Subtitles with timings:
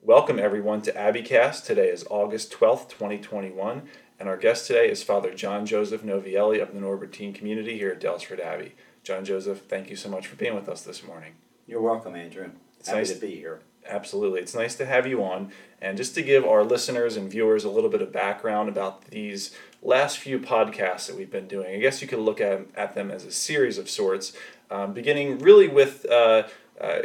[0.00, 1.64] Welcome everyone to Abbeycast.
[1.66, 3.82] Today is August 12th, 2021,
[4.18, 8.00] and our guest today is Father John Joseph Novielli of the Norbertine community here at
[8.00, 8.74] Daylesford Abbey.
[9.02, 11.34] John Joseph, thank you so much for being with us this morning.
[11.66, 12.52] You're welcome, Andrew.
[12.84, 13.60] It's Happy nice- to be here.
[13.88, 14.40] Absolutely.
[14.40, 15.52] It's nice to have you on.
[15.80, 19.54] And just to give our listeners and viewers a little bit of background about these
[19.82, 23.10] last few podcasts that we've been doing, I guess you could look at, at them
[23.10, 24.34] as a series of sorts,
[24.70, 26.42] um, beginning really with uh,
[26.78, 27.00] uh,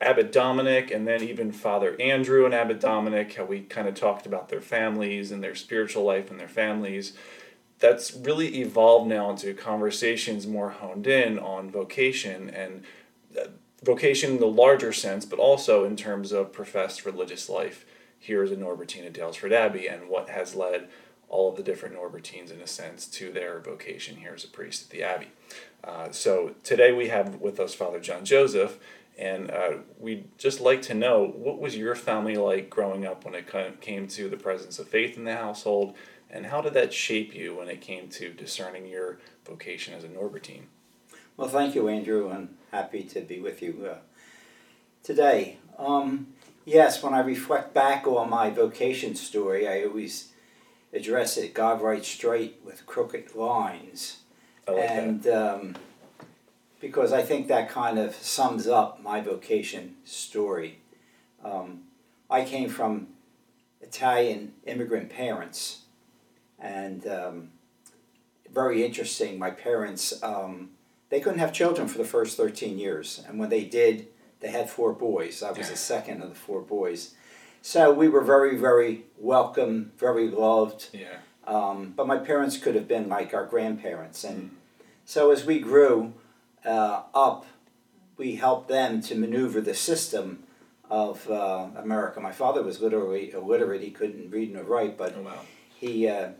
[0.00, 4.24] Abbot Dominic and then even Father Andrew and Abbot Dominic, how we kind of talked
[4.24, 7.12] about their families and their spiritual life and their families.
[7.80, 12.84] That's really evolved now into conversations more honed in on vocation and
[13.36, 13.48] uh,
[13.86, 17.86] vocation in the larger sense, but also in terms of professed religious life
[18.18, 20.88] here as a Norbertine at Daylesford Abbey and what has led
[21.28, 24.84] all of the different Norbertines, in a sense, to their vocation here as a priest
[24.84, 25.28] at the Abbey.
[25.84, 28.78] Uh, so today we have with us Father John Joseph,
[29.16, 33.34] and uh, we'd just like to know what was your family like growing up when
[33.34, 33.48] it
[33.80, 35.94] came to the presence of faith in the household,
[36.28, 40.08] and how did that shape you when it came to discerning your vocation as a
[40.08, 40.64] Norbertine?
[41.36, 43.96] Well, thank you, Andrew, and happy to be with you uh,
[45.02, 45.56] today.
[45.78, 46.26] Um,
[46.66, 50.32] yes, when I reflect back on my vocation story, I always
[50.92, 54.18] address it God right straight with crooked lines.
[54.68, 55.76] Like and um,
[56.78, 60.80] because I think that kind of sums up my vocation story.
[61.42, 61.84] Um,
[62.28, 63.06] I came from
[63.80, 65.82] Italian immigrant parents,
[66.58, 67.50] and um,
[68.52, 69.38] very interesting.
[69.38, 70.75] My parents um,
[71.08, 74.08] they couldn't have children for the first thirteen years, and when they did,
[74.40, 75.42] they had four boys.
[75.42, 77.14] I was the second of the four boys,
[77.62, 80.88] so we were very, very welcome, very loved.
[80.92, 81.18] Yeah.
[81.46, 84.50] Um, but my parents could have been like our grandparents, and
[85.04, 86.12] so as we grew
[86.64, 87.46] uh, up,
[88.16, 90.42] we helped them to maneuver the system
[90.90, 92.20] of uh, America.
[92.20, 95.38] My father was literally illiterate; he couldn't read nor write, but Oh, wow.
[95.78, 96.30] he uh,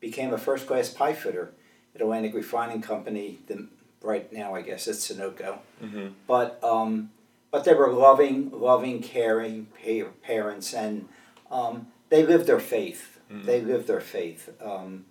[0.00, 1.52] became a first-class pipe fitter
[1.94, 3.38] at Atlantic Refining Company.
[3.46, 3.68] The,
[4.04, 5.58] right now, I guess it's Sunoco.
[5.80, 7.10] hmm But um,
[7.50, 9.66] but they were loving, loving, caring
[10.22, 11.08] parents, and
[11.50, 13.18] um, they lived their faith.
[13.30, 13.44] Mhm.
[13.44, 14.48] They lived their faith.
[14.60, 15.04] Um,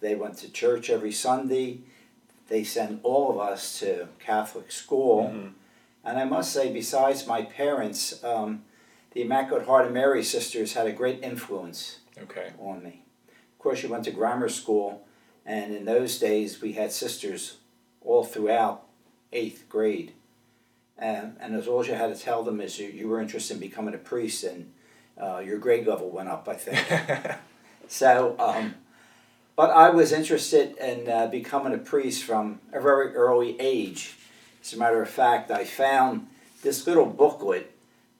[0.00, 1.80] they went to church every Sunday.
[2.48, 5.30] They sent all of us to Catholic school.
[5.34, 5.52] Mhm.
[6.04, 8.62] And I must say, besides my parents, um,
[9.12, 12.52] the Immaculate Heart of Mary sisters had a great influence Okay.
[12.60, 13.02] on me.
[13.28, 15.04] Of course, you went to grammar school,
[15.44, 17.56] and in those days we had sisters
[18.06, 18.84] all throughout
[19.32, 20.12] eighth grade.
[20.96, 23.60] And, and as all you had to tell them is you, you were interested in
[23.60, 24.72] becoming a priest, and
[25.20, 27.36] uh, your grade level went up, I think.
[27.88, 28.74] So, um,
[29.54, 34.16] but I was interested in uh, becoming a priest from a very early age.
[34.62, 36.26] As a matter of fact, I found
[36.62, 37.72] this little booklet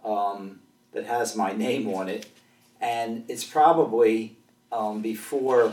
[0.05, 0.61] um,
[0.93, 2.27] that has my name on it,
[2.81, 4.37] and it's probably
[4.71, 5.73] um, before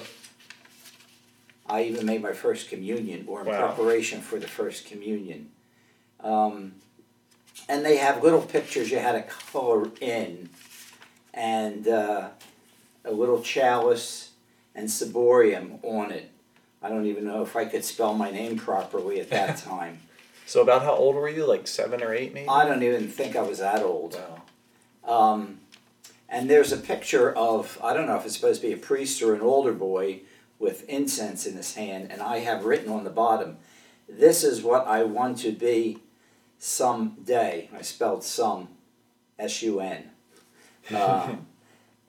[1.74, 3.74] I even made my first communion or in Wow.
[3.74, 5.50] preparation for the first communion.
[6.20, 6.76] Um,
[7.68, 10.50] and they have little pictures you had to color in,
[11.34, 12.30] and uh,
[13.04, 14.34] a little chalice
[14.76, 16.30] and ciborium on it.
[16.84, 19.98] I don't even know if I could spell my name properly at that time.
[20.46, 21.48] So about how old were you?
[21.48, 22.50] Like seven or eight, maybe?
[22.50, 24.16] I don't even think I was that old.
[25.08, 25.32] Wow.
[25.34, 25.60] Um,
[26.30, 29.24] and there's a picture of, I don't know if it's supposed to be a priest
[29.24, 30.22] or an older boy
[30.60, 33.58] with incense in his hand, and I have written on the bottom,
[34.08, 36.00] This is what I want to be
[36.58, 37.70] someday.
[37.76, 38.70] I spelled some,
[39.38, 40.10] S U N.
[40.94, 41.48] Um,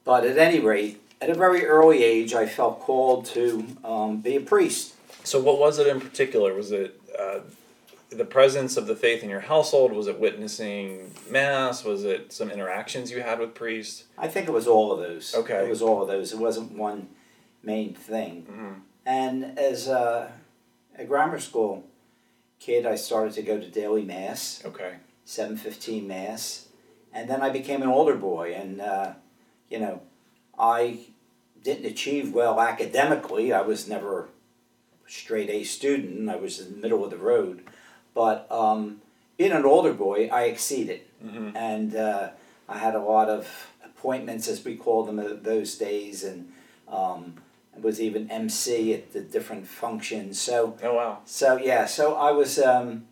[0.04, 4.36] but at any rate, at a very early age, I felt called to um, be
[4.36, 4.94] a priest.
[5.22, 6.52] So what was it in particular?
[6.52, 7.40] Was it uh,
[8.10, 9.92] the presence of the faith in your household?
[9.92, 11.84] Was it witnessing mass?
[11.84, 14.04] Was it some interactions you had with priests?
[14.18, 15.34] I think it was all of those.
[15.34, 15.64] Okay.
[15.64, 16.32] It was all of those.
[16.32, 17.08] It wasn't one
[17.64, 18.46] main thing.
[18.50, 18.80] Mhm.
[19.06, 20.32] And as a,
[20.98, 21.84] a grammar school
[22.60, 24.94] kid, I started to go to daily mass, Okay.
[25.24, 26.68] seven fifteen mass,
[27.12, 28.54] and then I became an older boy.
[28.54, 29.14] And uh,
[29.68, 30.00] you know,
[30.58, 31.00] I
[31.62, 33.52] didn't achieve well academically.
[33.52, 34.28] I was never
[35.06, 36.28] a straight A student.
[36.30, 37.62] I was in the middle of the road.
[38.14, 39.00] But um,
[39.36, 42.30] being an older boy, I exceeded hmm and uh,
[42.68, 43.48] I had a lot of
[43.84, 46.52] appointments, as we called them uh, those days, and
[46.88, 47.34] um,
[47.80, 50.40] was even MC at the different functions.
[50.40, 51.18] So, Oh wow.
[51.24, 53.06] so yeah, so I was, um,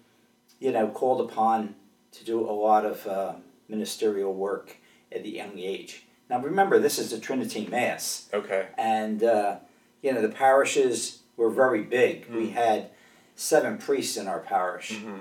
[0.61, 1.75] you know, called upon
[2.13, 3.35] to do a lot of uh,
[3.69, 4.77] ministerial work
[5.11, 6.05] at the young age.
[6.31, 8.67] Now remember, this is the Tridentine Mass, Okay.
[8.79, 9.57] and uh,
[10.03, 12.27] you know the parishes were very big.
[12.31, 12.53] We Mm.
[12.53, 12.91] had
[13.37, 15.21] seven priests in our parish, hmm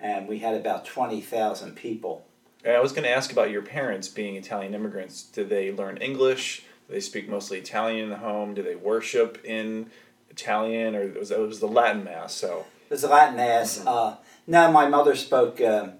[0.00, 2.24] and we had about twenty thousand people.
[2.66, 5.22] I was going to ask about your parents being Italian immigrants.
[5.22, 6.62] Did they learn English?
[6.88, 8.54] They speak mostly Italian in the home?
[8.54, 9.90] Do they worship in
[10.30, 12.34] Italian, or was it was the Latin mass?
[12.34, 13.78] So It was a Latin Mass.
[13.78, 13.86] Mhm.
[13.86, 15.94] Uh, no, my mother spoke um,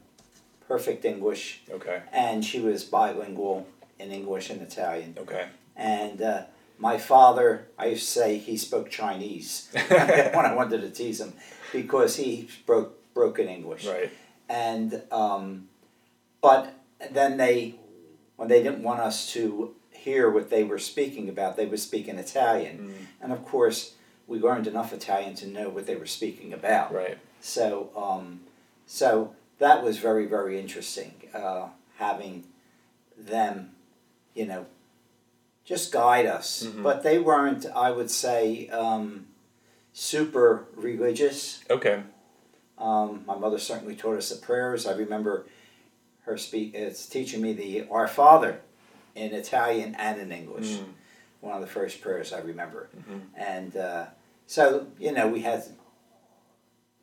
[0.67, 3.67] perfect English, okay, and she was bilingual
[3.99, 5.15] in English and Italian.
[5.19, 6.43] okay, And uh,
[6.79, 11.35] my father, I used to say he spoke Chinese when I wanted to tease him
[11.73, 13.87] because he spoke broken English.
[13.87, 14.11] right,
[14.49, 15.69] And um,
[16.41, 16.73] but
[17.11, 17.75] then they,
[18.37, 19.75] when they didn't want us to
[20.09, 22.77] hear what they were speaking about, they would speak in Italian.
[22.79, 23.95] Mm, And of course,
[24.27, 26.93] we learned enough Italian to know what they were speaking about.
[26.93, 28.41] right, So, um,
[28.87, 32.45] so that was very, very interesting, uh, having
[33.17, 33.73] them,
[34.35, 34.67] you know,
[35.65, 36.63] just guide us.
[36.65, 36.83] Mhm.
[36.83, 39.27] But they weren't, I would say, um,
[39.93, 41.61] super religious.
[41.71, 42.03] okay,
[42.79, 44.87] Um, my mother certainly taught us the prayers.
[44.87, 45.47] I remember
[46.27, 48.61] her speak, it's teaching me the Our Father
[49.19, 50.71] in Italian and in English.
[50.79, 50.85] Mm,
[51.41, 52.89] One of the first prayers I remember.
[52.97, 54.07] mhm, And uh,
[54.47, 55.63] so, you know, we had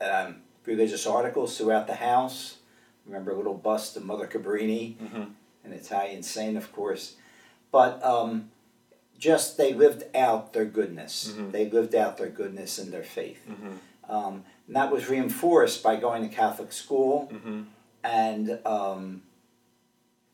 [0.02, 2.58] um, religious articles throughout the house.
[3.06, 5.28] Remember a little bust of Mother Cabrini, mhm,
[5.64, 7.16] an Italian saint, of course.
[7.72, 8.52] But um,
[9.18, 11.32] just they lived out their goodness.
[11.32, 11.52] Mhm.
[11.52, 13.42] They lived out their goodness and their faith.
[13.48, 13.78] mhm,
[14.10, 17.66] Um, and that was reinforced by going to Catholic school mhm,
[18.04, 19.22] and um,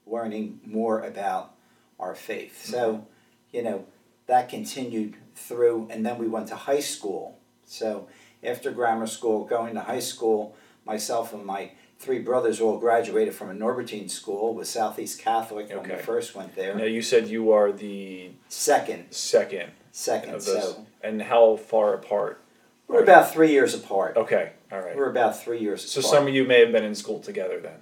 [0.05, 1.53] learning more about
[2.01, 2.65] our faith.
[2.65, 3.07] So,
[3.51, 3.85] you know,
[4.27, 7.37] that continued through, and then we went to high school.
[7.65, 8.07] So,
[8.43, 10.55] after grammar school, going to high school,
[10.85, 15.87] myself and my three brothers all graduated from a Norbertine school with Southeast Catholic when
[15.87, 16.73] we first went there.
[16.75, 20.33] Now you said you are the Second, second second.
[20.33, 22.41] of those, So, and how far apart?
[22.87, 24.17] we're about three years apart.
[24.17, 24.97] Okay, all right.
[24.97, 25.91] We're about three years apart.
[25.91, 26.13] So apart.
[26.15, 27.77] some of you may have been in school together then.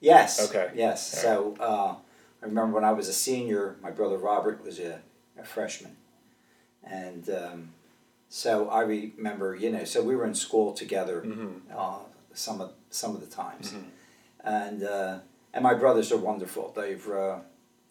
[0.00, 0.48] Yes.
[0.50, 0.70] Okay.
[0.74, 1.20] Yes.
[1.22, 1.94] So uh,
[2.46, 5.00] I remember when I was a senior, my brother Robert was a,
[5.36, 5.96] a freshman,
[6.84, 7.70] and um,
[8.28, 11.98] so I remember, you know, so we were in school together hmm uh,
[12.34, 13.84] some of some of the times, Mhm.
[14.44, 15.18] and uh,
[15.52, 16.72] and my brothers are wonderful.
[16.76, 17.40] They're uh,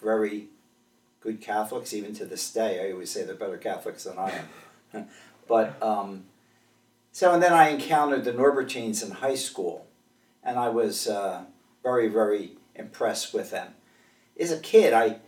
[0.01, 0.47] very
[1.19, 2.87] good Catholics, even to this day.
[2.87, 4.31] I always say they're better Catholics than I
[4.93, 5.07] am.
[5.49, 6.27] but um,
[7.11, 9.85] so and then I encountered the Norbertines in high school,
[10.41, 11.43] and I was uh,
[11.83, 13.73] very very impressed with them.
[14.39, 15.19] As a kid, I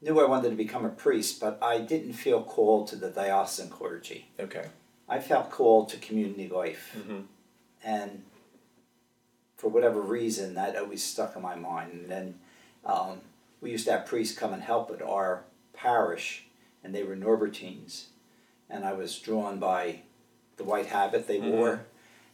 [0.00, 3.68] knew I wanted to become a priest, but I didn't feel called to the diocesan
[3.70, 4.28] clergy.
[4.40, 4.66] Okay.
[5.08, 7.20] I felt called to community life hmm
[7.84, 8.22] and
[9.56, 12.34] for whatever reason that always stuck in my mind and then
[12.84, 13.20] um,
[13.60, 15.42] we used to have priests come and help at our
[15.74, 16.46] parish
[16.82, 18.04] and they were norbertines
[18.70, 20.00] and i was drawn by
[20.56, 21.50] the white habit they Mhm.
[21.50, 21.84] wore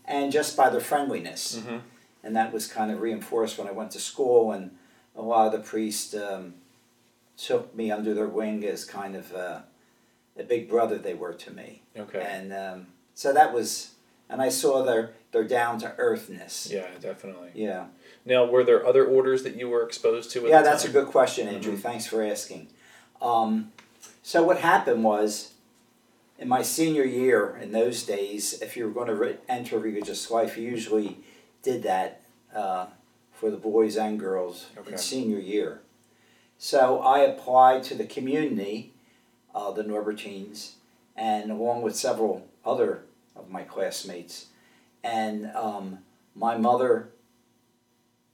[0.04, 1.78] and just by their friendliness hmm
[2.22, 4.76] and that was kind of reinforced when i went to school and
[5.18, 6.54] a lot of the priests um,
[7.36, 9.60] took me under their wing as kind of uh,
[10.38, 12.24] a big brother they were to me Okay.
[12.26, 13.94] and um, so that was
[14.30, 17.50] and i saw their their down to earthness Yeah, definitely.
[17.54, 17.86] yeah
[18.24, 20.46] Now, were there other orders that you were exposed to?
[20.48, 21.80] Yeah that's a good question andrew Mhm.
[21.80, 22.68] thanks for asking
[23.20, 23.72] um,
[24.22, 25.52] so what happened was
[26.38, 30.30] in my senior year in those days if you were going to re- enter religious
[30.30, 31.18] life you usually
[31.62, 32.20] did that
[32.54, 32.86] uh,
[33.38, 34.92] for the boys and girls Okay.
[34.92, 35.80] in senior year
[36.58, 38.92] so i applied to the community
[39.54, 40.72] uh, the norbertines
[41.16, 43.02] and along with several other
[43.36, 44.46] of my classmates
[45.04, 45.98] and um,
[46.34, 47.08] my mother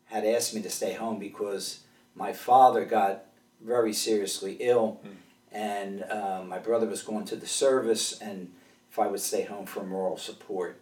[0.07, 1.81] had asked me to stay home because
[2.15, 3.25] my father got
[3.61, 5.17] very seriously ill Mm.
[5.53, 8.51] and uh, my brother was going to the service and
[8.91, 10.81] if i would stay home for moral support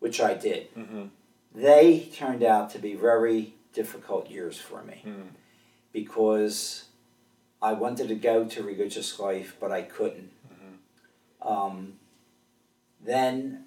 [0.00, 1.10] which i did Mhm.
[1.54, 5.28] They turned out to be very difficult years for me Mm.
[5.92, 6.84] because
[7.62, 11.46] i wanted to go to religious life but i couldn't Mhm.
[11.48, 11.98] um,
[13.04, 13.64] then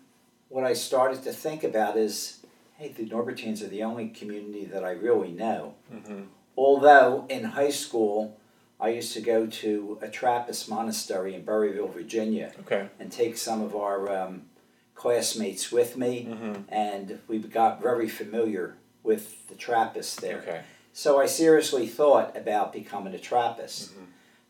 [0.50, 2.39] what I started to think about is,
[2.77, 5.74] hey, the Norbertines are the only community that I really know.
[5.94, 6.27] Mhm.
[6.56, 8.38] Although in high school,
[8.79, 12.88] I used to go to a Trappist monastery in Berryville, Virginia, Okay.
[13.00, 14.50] and take some of our um,
[14.97, 20.39] classmates with me, hmm and we got very familiar with the Trappists there.
[20.39, 20.61] Okay.
[20.91, 24.07] So I seriously thought about becoming a Trappist Mhm.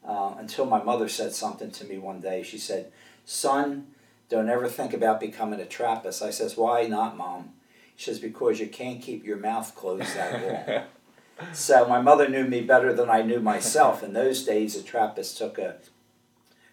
[0.09, 2.41] uh, until my mother said something to me one day.
[2.43, 2.91] She said,
[3.25, 3.87] "Son,
[4.29, 7.53] don't ever think about becoming a Trappist." I says, "Why not, Mom?"
[7.97, 10.83] She says, Because you can't keep your mouth closed that long.
[11.53, 14.03] so my mother knew me better than I knew myself.
[14.03, 15.77] In those days, a Trappist took a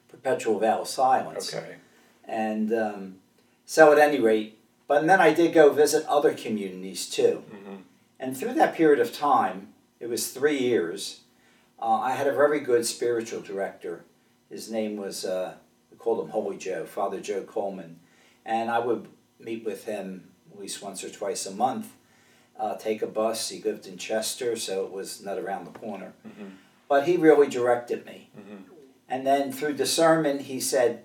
[0.08, 1.54] perpetual vow of silence.
[1.54, 1.76] Okay.
[2.26, 3.16] And um,
[3.64, 7.42] so, at any rate, but then I did go visit other communities too.
[7.50, 7.76] hmm
[8.20, 11.20] And through that period of time, it was three years,
[11.80, 14.04] uh, I had a very good spiritual director.
[14.50, 15.54] His name was, uh,
[15.90, 18.00] we called him Holy Joe, Father Joe Coleman.
[18.44, 19.08] And I would
[19.40, 21.92] meet with him at least once or twice a month,
[22.58, 23.48] uh, take a bus.
[23.48, 26.12] He lived in Chester, so it was not around the corner.
[26.26, 26.52] Mhm.
[26.88, 28.30] But he really directed me.
[28.38, 28.64] Mhm.
[29.08, 31.02] And then through discernment, he said,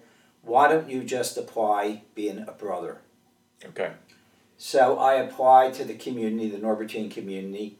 [0.49, 2.97] Why don't you just apply being a brother?
[3.63, 3.91] Okay.
[4.57, 7.77] So I applied to the community, the Norbertine community,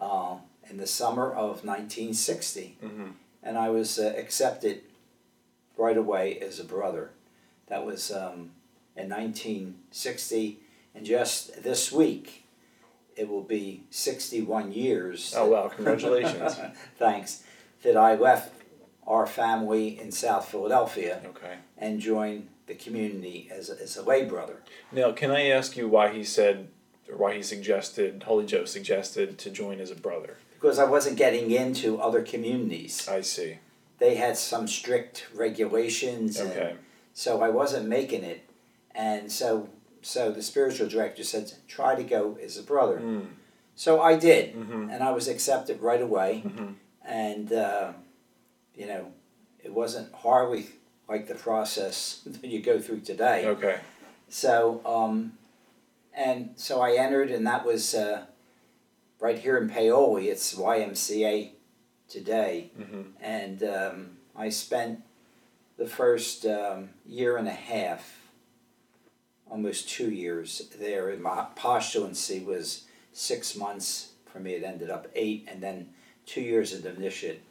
[0.00, 0.36] uh,
[0.70, 3.10] in the summer of 1960, hmm
[3.44, 4.82] and I was uh, accepted
[5.76, 7.10] right away as a brother.
[7.66, 8.52] That was um,
[8.96, 10.60] in 1960,
[10.94, 12.44] and just this week,
[13.16, 15.34] it will be 61 years.
[15.36, 15.68] Oh wow!
[15.68, 16.56] Congratulations.
[16.98, 17.42] Thanks.
[17.82, 18.61] That I left
[19.06, 21.56] our family in South Philadelphia okay.
[21.78, 24.62] and join the community as a, as a lay brother.
[24.92, 26.68] Now, can I ask you why he said,
[27.10, 30.36] or why he suggested, Holy Joe suggested to join as a brother?
[30.62, 33.08] because I wasn't getting into other communities.
[33.08, 33.58] I see.
[33.98, 36.76] They had some strict regulations, and Okay.
[37.14, 38.48] so I wasn't making it.
[38.94, 39.68] And so,
[40.02, 43.26] so the spiritual director said, "Try to go as a brother." Mm.
[43.74, 46.40] So I did, hmm and I was accepted right away.
[46.40, 47.92] hmm And uh,
[48.76, 49.12] you know,
[49.62, 50.66] it wasn't hardly
[51.08, 53.46] like the process that you go through today.
[53.46, 53.78] Okay.
[54.28, 55.34] So, um,
[56.14, 58.24] and so I entered, and that was uh,
[59.20, 60.28] right here in Paoli.
[60.28, 61.50] It's YMCA
[62.08, 65.02] today, hmm and um, I spent
[65.78, 68.20] the first um, year and a half,
[69.50, 71.10] almost two years there.
[71.10, 74.52] And my postulancy was six months for me.
[74.52, 75.90] It ended up eight, and then
[76.26, 77.42] two years of novitiate,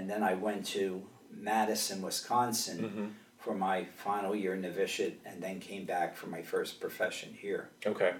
[0.00, 3.06] and then I went to Madison, Wisconsin hmm
[3.38, 7.70] for my final year novitiate and then came back for my first profession here.
[7.86, 8.12] Okay.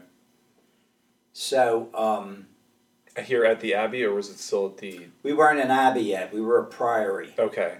[1.34, 2.46] So um,
[3.24, 5.08] Here at the Abbey, or was it still at the?
[5.22, 7.34] we weren't an abbey yet, we were a priory.
[7.38, 7.74] Okay.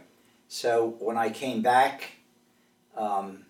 [0.49, 2.11] So when I came back
[2.95, 3.47] um,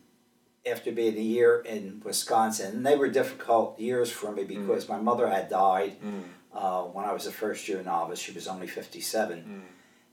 [0.65, 5.01] after being a year in Wisconsin, and they were difficult years for me because my
[5.01, 6.23] mother had died Mm.
[6.55, 8.21] uh, when I was a first year novice.
[8.21, 9.39] She was only 57.
[9.39, 9.63] Mm.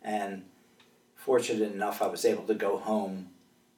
[0.01, 0.43] And
[1.15, 3.29] fortunate enough, I was able to go home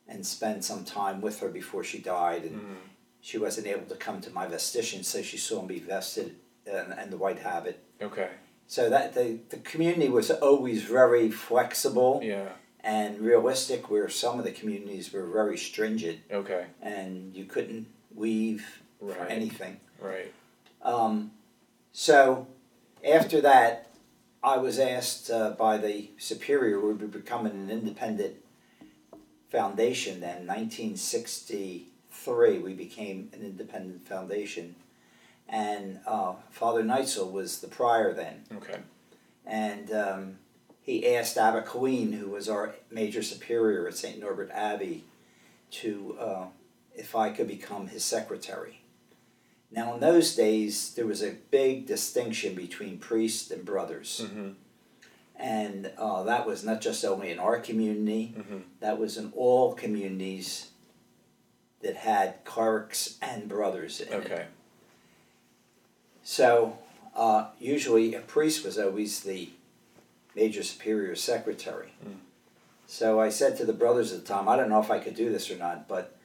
[0.07, 2.43] and spend some time with her before she died.
[2.43, 2.75] And Mm.
[3.21, 6.35] she wasn't able to come to my vestition, so she saw me vested
[6.65, 7.79] in, in the white habit.
[8.01, 8.29] Okay.
[8.67, 12.49] So that the, the community was always very flexible Yeah.
[12.81, 16.67] and realistic, where some of the communities were very stringent Okay.
[16.81, 19.29] and you couldn't weave for Right.
[19.31, 19.79] anything.
[19.99, 20.31] Right.
[20.81, 21.31] Um,
[21.91, 22.47] so
[23.03, 23.88] after that,
[24.43, 28.37] I was asked uh, by the superior, we were becoming an independent
[29.49, 30.47] foundation then.
[30.47, 34.75] 1963, we became an independent foundation.
[35.47, 38.45] And uh, Father Neitzel was the prior then.
[38.55, 38.79] Okay.
[39.45, 40.37] And um,
[40.81, 44.19] he asked Abbot Killeen, who was our major superior at St.
[44.19, 45.03] Norbert Abbey,
[45.71, 46.45] to uh,
[46.95, 48.81] if I could become his secretary.
[49.71, 54.25] Now, in those days, there was a big distinction between priests and brothers.
[54.31, 54.49] hmm
[55.35, 59.73] And uh, that was not just only in our community, hmm that was in all
[59.73, 60.69] communities
[61.81, 64.13] that had clerics and brothers in it.
[64.13, 64.45] Okay.
[66.23, 66.77] So,
[67.15, 69.49] uh, usually a priest was always the
[70.35, 71.93] major superior secretary.
[72.05, 72.17] Mm.
[72.87, 75.15] So I said to the brothers at the time, I don't know if I could
[75.15, 76.17] do this or not, but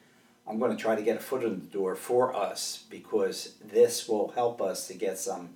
[0.46, 4.06] I'm going to try to get a foot in the door for us because this
[4.08, 5.50] will help us to get some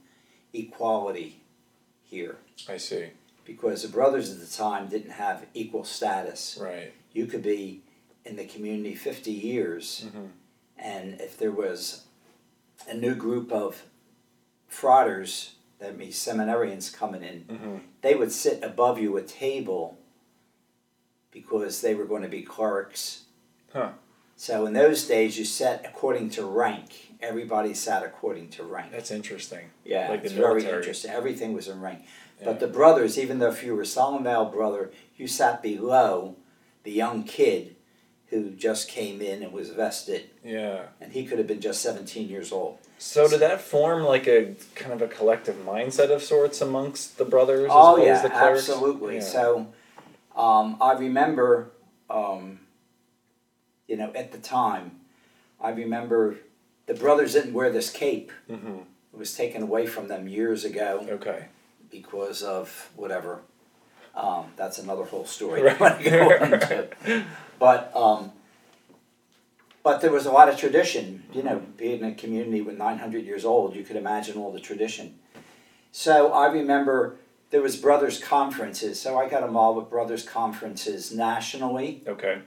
[0.55, 1.41] equality
[2.03, 2.37] here.
[2.69, 3.09] I see.
[3.45, 6.59] Because the brothers at the time didn't have equal status.
[6.61, 6.93] Right.
[7.13, 7.83] You could be
[8.25, 10.27] in the community 50 years hmm
[10.81, 12.05] and if there was
[12.89, 13.83] a new group of
[14.69, 19.99] fraters, that means seminarians coming in, hmm they would sit above you at table
[21.33, 23.25] because they were going to be clerks.
[23.73, 23.91] Huh.
[24.39, 27.11] So in those days, you sat according to rank.
[27.21, 28.93] Everybody sat according to rank.
[28.93, 29.71] That's interesting.
[29.85, 31.11] Yeah, like it's very interesting.
[31.11, 32.05] Everything was in rank.
[32.39, 32.45] Yeah.
[32.45, 36.37] But the brothers, even though if you were Solomon brother, you sat below
[36.85, 37.75] the young kid
[38.29, 40.83] who just came in and was vested, Yeah.
[41.01, 42.79] and he could have been just 17 years old.
[42.99, 47.25] So did that form like a kind of a collective mindset of sorts amongst the
[47.25, 48.69] brothers Oh as well yeah, as the clerics?
[48.69, 49.17] absolutely.
[49.17, 49.21] Yeah.
[49.23, 49.67] So,
[50.37, 51.73] um, I remember,
[52.09, 52.61] um,
[53.89, 54.93] you know, at the time,
[55.61, 56.37] I remember
[56.87, 58.31] the brothers didn't wear this cape.
[58.49, 58.77] Mm-hmm.
[59.13, 61.47] It was taken away from them years ago Okay.
[61.91, 63.41] because of whatever.
[64.15, 65.63] Um, that's another whole story.
[65.81, 65.81] Right.
[65.81, 66.89] I go into.
[67.59, 68.33] But um,
[69.83, 71.25] but there was a lot of tradition.
[71.33, 74.53] You know, being in a community with nine hundred years old, you could imagine all
[74.53, 75.19] the tradition.
[75.93, 77.17] So I remember
[77.51, 79.01] there was brothers conferences.
[79.01, 82.41] So I got involved with brothers conferences nationally Okay.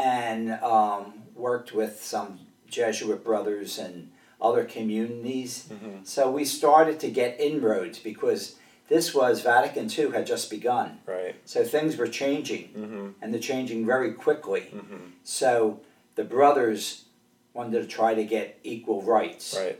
[0.00, 5.68] And um, worked with some Jesuit brothers and other communities.
[5.70, 6.06] Mhm.
[6.06, 8.54] So we started to get inroads because
[8.88, 11.00] this was Vatican II had just begun.
[11.06, 11.34] Right.
[11.44, 13.08] So things were changing Mm-hmm.
[13.20, 14.70] and they're changing very quickly.
[14.74, 14.96] Mm-hmm.
[15.24, 15.80] So
[16.14, 17.04] the brothers
[17.52, 19.54] wanted to try to get equal rights.
[19.58, 19.78] Right.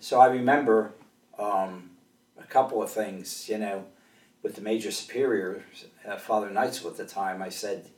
[0.00, 0.92] So I remember
[1.38, 1.90] um,
[2.38, 3.84] a couple of things, you know,
[4.42, 5.64] with the major superior,
[6.06, 7.88] uh, Father Neitzel at the time, I said,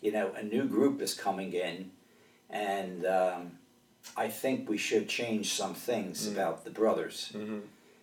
[0.00, 1.90] you know, a new group is coming in,
[2.48, 3.52] and um,
[4.16, 6.32] I think we should change some things Mm.
[6.32, 7.32] about the brothers.
[7.34, 7.60] Mm-hmm.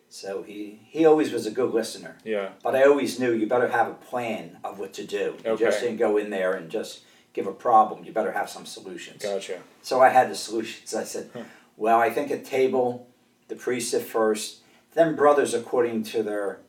[0.09, 2.49] So he, he always was a good listener, Yeah.
[2.63, 5.35] but I always knew you better have a plan of what to do.
[5.39, 5.51] Okay.
[5.51, 7.01] You just didn't go in there and just
[7.33, 8.05] give a problem.
[8.05, 9.21] You better have some solutions.
[9.21, 9.59] Gotcha.
[9.81, 10.93] So I had the solutions.
[10.95, 11.41] I said, Hmm.
[11.75, 13.07] well, I think a table,
[13.49, 14.61] the priest at first,
[14.93, 16.59] then brothers according to their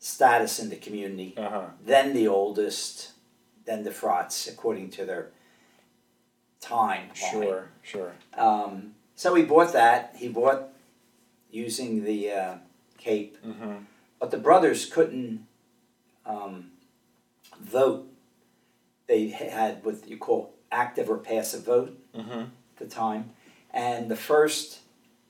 [0.00, 1.64] status in the community, Uh huh.
[1.84, 3.11] then the oldest,
[3.64, 5.30] then the frats according to their
[6.60, 7.10] time.
[7.14, 7.68] Sure.
[7.82, 8.12] Sure.
[8.36, 10.14] Um, so he bought that.
[10.16, 10.68] He bought
[11.50, 12.54] using the uh,
[12.98, 13.74] cape, Mm-hmm.
[14.20, 15.46] but the brothers couldn't
[16.24, 16.70] um,
[17.60, 18.06] vote.
[19.06, 21.98] They had what you call active or passive vote.
[22.16, 22.40] Mm-hmm.
[22.40, 23.30] at the time.
[23.72, 24.80] And the first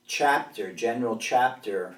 [0.06, 1.96] chapter, general chapter,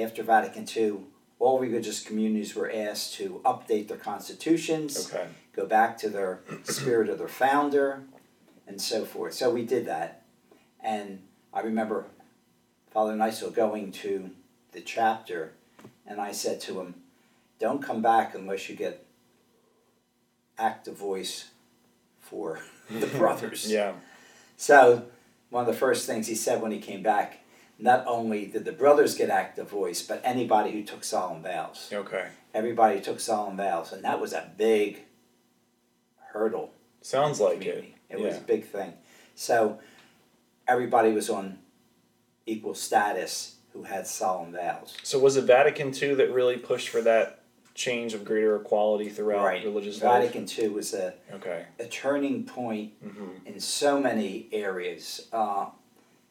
[0.00, 0.98] after Vatican II,
[1.38, 5.26] all religious communities were asked to update their constitutions, Okay.
[5.54, 8.02] Go back to their spirit of their founder,
[8.66, 9.34] and so forth.
[9.34, 10.22] So we did that.
[10.80, 11.20] And
[11.52, 12.06] I remember
[12.90, 14.30] Father Neitzel going to
[14.72, 15.52] the chapter,
[16.06, 16.94] and I said to him,
[17.58, 19.06] Don't come back unless you get
[20.58, 21.50] active voice
[22.20, 22.60] for
[22.90, 23.70] the brothers.
[23.70, 23.94] Yeah.
[24.56, 25.06] So,
[25.50, 27.40] one of the first things he said when he came back,
[27.78, 31.90] not only did the brothers get active voice, but anybody who took solemn vows.
[31.92, 32.28] Okay.
[32.54, 35.00] Everybody took solemn vows, and that was a big
[36.32, 36.72] hurdle.
[37.00, 37.60] Sounds like it.
[37.60, 37.96] community.
[38.10, 38.26] It yeah.
[38.26, 38.92] was a big thing.
[39.34, 39.78] So,
[40.68, 41.58] everybody was on
[42.46, 44.96] equal status who had solemn vows.
[45.02, 47.40] So was it Vatican II that really pushed for that
[47.74, 49.64] change of greater equality throughout right.
[49.64, 50.20] religious life?
[50.30, 51.64] Vatican II was a, Okay.
[51.80, 53.46] a turning point Mm-hmm.
[53.46, 55.26] in so many areas.
[55.32, 55.66] Uh,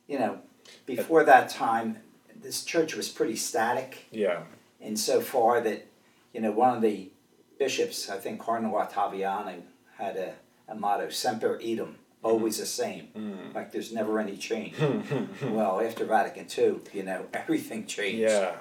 [0.07, 0.39] you know,
[0.85, 1.97] before that time,
[2.41, 4.05] this church was pretty static.
[4.11, 4.43] Yeah.
[4.79, 5.87] insofar that,
[6.33, 7.09] you know, one of the
[7.57, 9.61] bishops, I think Cardinal Ottaviani,
[10.01, 10.33] had a,
[10.67, 13.07] a motto, Semper Idem, always the same.
[13.15, 13.53] Mm.
[13.55, 14.75] Like there's never any change.
[15.43, 18.19] well, after Vatican II, you know, everything changed.
[18.21, 18.55] yeah.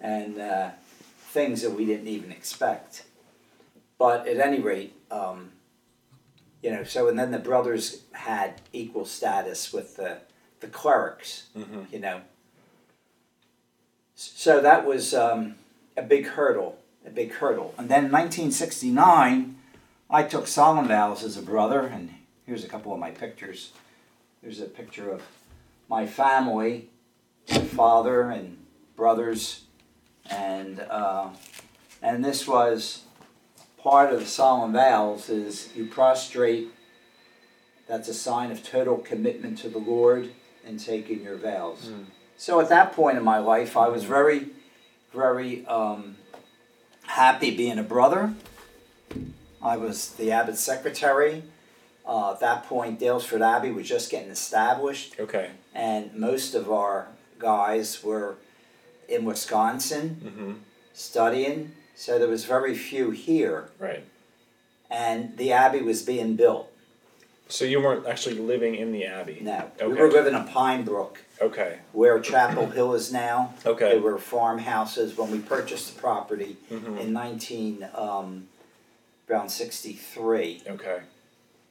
[0.00, 0.70] And uh,
[1.30, 3.04] things that we didn't even expect.
[3.98, 5.52] But at any rate, um,
[6.62, 10.18] you know, so and then the brothers had equal status with the,
[10.60, 11.82] the clerics Mm-hmm.
[11.92, 12.20] you know.
[14.14, 15.56] So that was um,
[15.96, 17.74] a big hurdle, a big hurdle.
[17.78, 19.56] And then 1969,
[20.12, 22.12] I took solemn vows as a brother, and
[22.44, 23.72] here's a couple of my pictures.
[24.42, 25.22] There's a picture of
[25.88, 26.90] my family,
[27.50, 28.58] my father and
[28.94, 29.62] brothers,
[30.28, 31.30] and uh,
[32.02, 33.04] and this was
[33.78, 36.68] part of the solemn vows is you prostrate.
[37.88, 40.30] That's a sign of total commitment to the Lord
[40.64, 41.88] and taking your vows.
[41.88, 42.04] Mm.
[42.36, 44.48] So at that point in my life, I was very,
[45.14, 46.16] very um,
[47.04, 48.34] happy being a brother.
[49.62, 51.44] I was the abbot's secretary.
[52.06, 55.50] Uh, at that point, Daylesford Abbey was just getting established, Okay.
[55.72, 57.06] and most of our
[57.38, 58.36] guys were
[59.08, 60.52] in Wisconsin Mm-hmm.
[60.94, 61.72] studying.
[61.94, 64.04] So there was very few here, Right.
[64.90, 66.68] and the abbey was being built.
[67.48, 69.38] So you weren't actually living in the abbey.
[69.42, 71.18] No, we were living in Pine Brook.
[71.40, 71.78] Okay.
[71.92, 73.52] where Chapel Hill is now.
[73.66, 73.94] Okay.
[73.94, 76.98] They were farmhouses when we purchased the property Mm-hmm.
[76.98, 78.48] in nineteen, um,
[79.28, 80.62] around sixty-three.
[80.66, 81.00] Okay.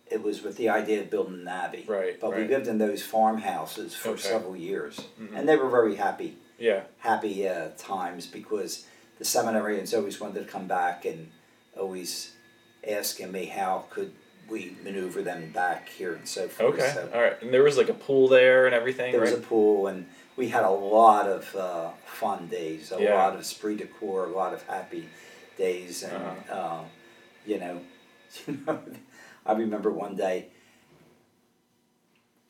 [0.09, 1.85] It was with the idea of building an abbey.
[1.87, 2.19] Right.
[2.19, 4.21] But we lived in those farmhouses for Okay.
[4.21, 4.99] several years.
[5.19, 5.37] Mhm.
[5.37, 6.81] And they were very happy, Yeah.
[6.97, 8.85] happy uh, times because
[9.19, 11.31] the seminarians always wanted to come back and
[11.79, 12.31] always
[12.85, 14.11] asking me how could
[14.49, 16.73] we maneuver them back here and so forth.
[16.73, 16.91] Okay.
[16.93, 17.41] So All right.
[17.41, 20.49] And there was like a pool there and everything, there was a pool and we
[20.49, 23.15] had a lot of uh, fun days, a Yeah.
[23.15, 25.07] lot of esprit de corps, a lot of happy
[25.57, 26.53] days, and Uh-huh.
[26.53, 26.83] uh,
[27.45, 27.81] you know,
[29.45, 30.47] I remember one day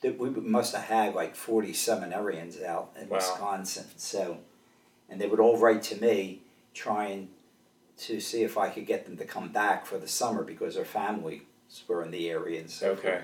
[0.01, 3.17] that we must have had like forty seminarians out in Wow.
[3.17, 3.85] Wisconsin.
[3.97, 4.37] So,
[5.09, 6.41] and they would all write to me
[6.73, 7.29] trying
[7.97, 10.85] to see if I could get them to come back for the summer because their
[10.85, 11.41] families
[11.87, 13.05] were in the area and so forth.
[13.05, 13.21] Okay.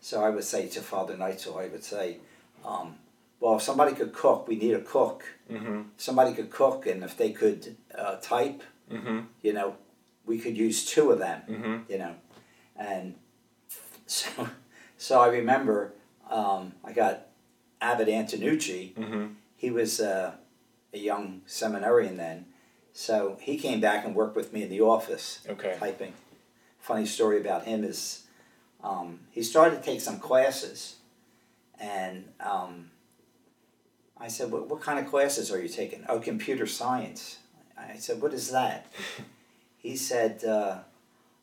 [0.00, 2.18] So I would say to Father Neitzel, I would say,
[2.64, 2.94] um,
[3.40, 5.24] well, if somebody could cook, we need a cook.
[5.50, 5.82] Mm-hmm.
[5.96, 9.18] Somebody could cook, and if they could uh, type, Mm-hmm.
[9.42, 9.74] you know,
[10.28, 11.92] we could use two of them, Mm-hmm.
[11.92, 12.14] you know.
[12.76, 13.14] And
[14.06, 14.48] so,
[14.96, 15.94] so I remember
[16.30, 17.26] um, I got
[17.80, 18.94] Abbot Antonucci.
[18.94, 19.26] Mm-hmm.
[19.56, 20.32] He was uh,
[20.94, 22.46] a young seminarian then.
[22.92, 25.76] So he came back and worked with me in the office Okay.
[25.78, 26.12] typing.
[26.78, 28.24] Funny story about him is
[28.82, 30.96] um, he started to take some classes,
[31.80, 32.90] and um,
[34.16, 37.38] I said, what, "What kind of classes are you taking?" Oh, computer science.
[37.76, 38.86] I said, "What is that?"
[39.78, 40.80] he said, uh,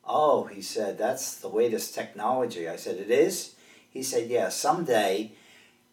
[0.07, 3.55] "Oh," he said, "that's the latest technology." I said, "It is."
[3.89, 5.31] He said, "Yeah, someday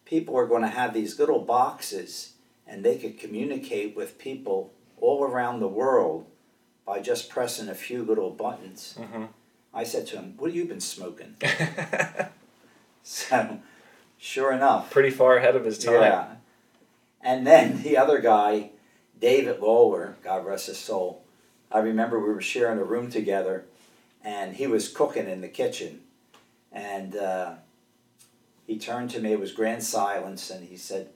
[0.05, 2.33] people are going to have these little boxes,
[2.67, 6.27] and they could communicate with people all around the world."
[6.85, 8.95] by just pressing a few little buttons.
[8.99, 9.25] Mm-hmm.
[9.73, 11.35] I said to him, What have you been smoking?
[13.03, 13.59] So,
[14.17, 14.89] sure enough.
[14.89, 15.95] Pretty far ahead of his time.
[15.95, 16.27] Yeah.
[17.21, 18.69] And then the other guy,
[19.19, 21.22] David Lawler, God rest his soul,
[21.73, 23.65] I remember we were sharing a room together
[24.23, 26.01] and he was cooking in the kitchen.
[26.71, 27.55] And uh,
[28.65, 31.09] he turned to me, it was grand silence, and he said,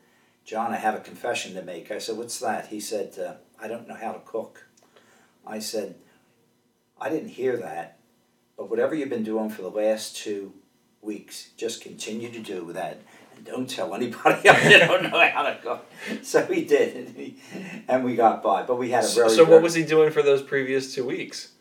[0.45, 1.91] John, I have a confession to make.
[1.91, 2.67] I said, What's that?
[2.67, 4.65] He said, uh, I don't know how to cook.
[5.45, 5.95] I said,
[6.99, 7.99] I didn't hear that,
[8.57, 10.53] but whatever you've been doing for the last two
[11.01, 12.99] weeks, just continue to do that.
[13.47, 15.85] Don't tell anybody else you don't know how to cook.
[16.21, 17.37] So he did, and, he,
[17.87, 18.63] and we got by.
[18.63, 20.93] But we had a So, very so very- what was he doing for those previous
[20.93, 21.53] two weeks?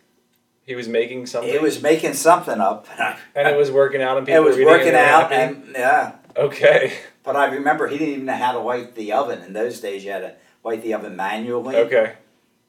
[0.65, 1.51] He was making something.
[1.53, 2.89] He was making something up.
[3.37, 5.57] and it was working out, and people it was working and out, happy?
[5.59, 6.13] and yeah.
[6.37, 6.93] Okay.
[7.23, 9.43] But I remember he didn't even know how to light the oven.
[9.43, 11.77] In those days, you had to light the oven manually.
[11.77, 12.15] Okay.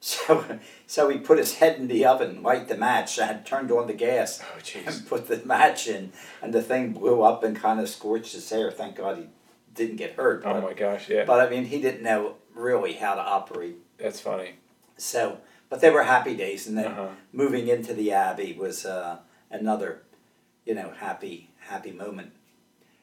[0.00, 0.44] So,
[0.86, 3.92] so he put his head in the oven, light the match, and turned on the
[3.92, 4.86] gas, Oh jeez.
[4.86, 8.48] and put the match in, and the thing blew up and kind of scorched his
[8.48, 8.70] hair.
[8.70, 9.26] Thank God he
[9.74, 10.44] didn't get hurt.
[10.46, 11.08] Oh my gosh.
[11.08, 11.24] Yeah.
[11.24, 13.76] but I mean, he didn't know really how to operate.
[13.98, 14.52] That's funny.
[14.96, 17.08] So, but they were happy days, and then Uh-huh.
[17.32, 19.18] moving into the abbey was uh,
[19.50, 20.02] another,
[20.64, 22.30] you know, happy happy moment.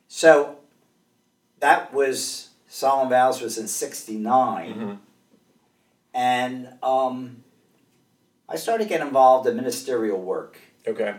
[0.07, 0.59] So,
[1.59, 4.97] that was Solemn Vows was in '69, Mhm.
[6.15, 7.43] And um,
[8.47, 10.57] I started getting involved in ministerial work.
[10.87, 11.13] Okay.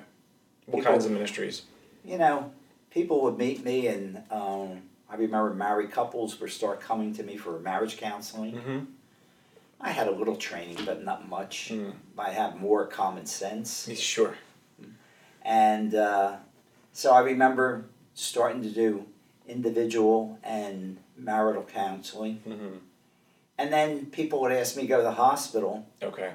[0.64, 1.62] What People- kinds of ministries?
[2.04, 2.52] You know,
[2.90, 7.36] people would meet me, and um, I remember married couples would start coming to me
[7.36, 8.54] for marriage counseling.
[8.54, 8.78] Mm-hmm.
[9.80, 11.70] I had a little training, but not much.
[11.72, 11.92] Mm.
[12.18, 13.90] I had more common sense.
[13.98, 14.34] Sure.
[15.42, 16.36] And uh,
[16.92, 19.04] so I remember starting to do
[19.46, 22.40] individual and marital counseling.
[22.48, 22.76] Mm-hmm.
[23.58, 26.32] And then people would ask me to go to the hospital, Okay.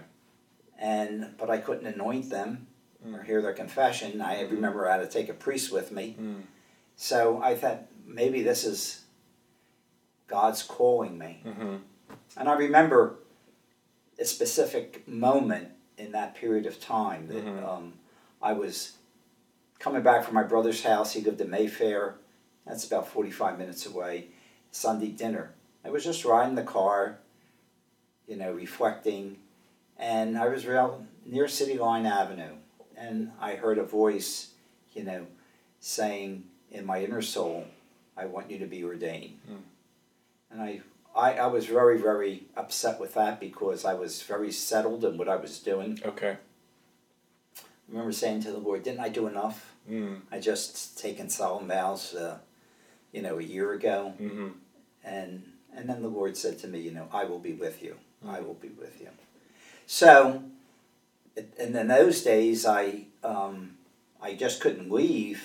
[0.79, 2.67] and but I couldn't anoint them
[3.13, 4.21] or hear their confession.
[4.21, 6.15] I remember I had to take a priest with me.
[6.19, 6.43] Mm.
[6.95, 9.01] So I thought maybe this is
[10.27, 11.41] God's calling me.
[11.45, 11.75] Mm-hmm.
[12.37, 13.15] And I remember
[14.19, 17.63] a specific moment in that period of time that Mhm.
[17.67, 17.93] um,
[18.41, 18.93] I was
[19.79, 21.13] coming back from my brother's house.
[21.13, 22.15] He lived in Mayfair.
[22.65, 24.27] That's about 45 minutes away.
[24.71, 25.53] Sunday dinner.
[25.83, 27.17] I was just riding the car,
[28.27, 29.37] you know, reflecting.
[29.97, 32.55] And I was real near City Line Avenue.
[32.97, 34.51] And I heard a voice,
[34.93, 35.25] you know,
[35.79, 37.65] saying in my inner soul,
[38.15, 39.39] I want you to be ordained.
[39.49, 39.61] Mm.
[40.51, 40.81] And I
[41.15, 45.27] I, I was very, very upset with that because I was very settled in what
[45.27, 45.99] I was doing.
[46.05, 46.37] Okay.
[47.57, 49.73] I remember saying to the Lord, didn't I do enough?
[49.89, 50.21] Mm.
[50.31, 52.37] I just taken solemn vows, uh,
[53.11, 54.13] you know, a year ago.
[54.21, 54.49] Mm-hmm.
[55.03, 55.43] And,
[55.75, 57.95] and then the Lord said to me, you know, I will be with you.
[58.27, 59.09] I will be with you.
[59.87, 60.43] So,
[61.59, 63.77] and in those days, I, um,
[64.21, 65.41] I just couldn't leave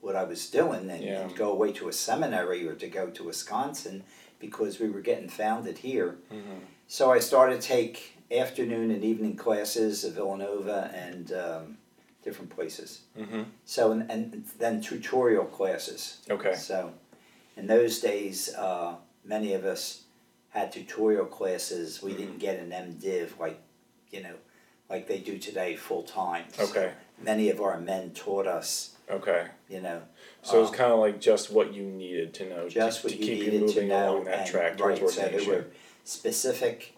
[0.00, 1.20] what I was doing and, Yeah.
[1.22, 4.04] and go away to a seminary or to go to Wisconsin
[4.38, 6.16] because we were getting founded here.
[6.32, 6.64] Mm-hmm.
[6.88, 11.78] So I started to take afternoon and evening classes at Villanova and um,
[12.24, 13.02] different places.
[13.18, 13.42] Mm-hmm.
[13.64, 16.18] So and, and then tutorial classes.
[16.28, 16.54] Okay.
[16.54, 16.92] So
[17.56, 20.02] in those days, uh, many of us
[20.50, 22.02] had tutorial classes.
[22.02, 23.60] We didn't get an MDiv like,
[24.10, 24.34] you know,
[24.90, 26.44] like they do today full time.
[26.58, 26.92] Okay.
[27.20, 29.46] Many of our men taught us, Okay.
[29.68, 30.02] you know,
[30.42, 33.06] So it was Uh, kind of like just what you needed to know just to,
[33.06, 34.12] what to you keep needed you to moving know.
[34.14, 35.66] along that and, track towards right, so there were
[36.04, 36.94] specific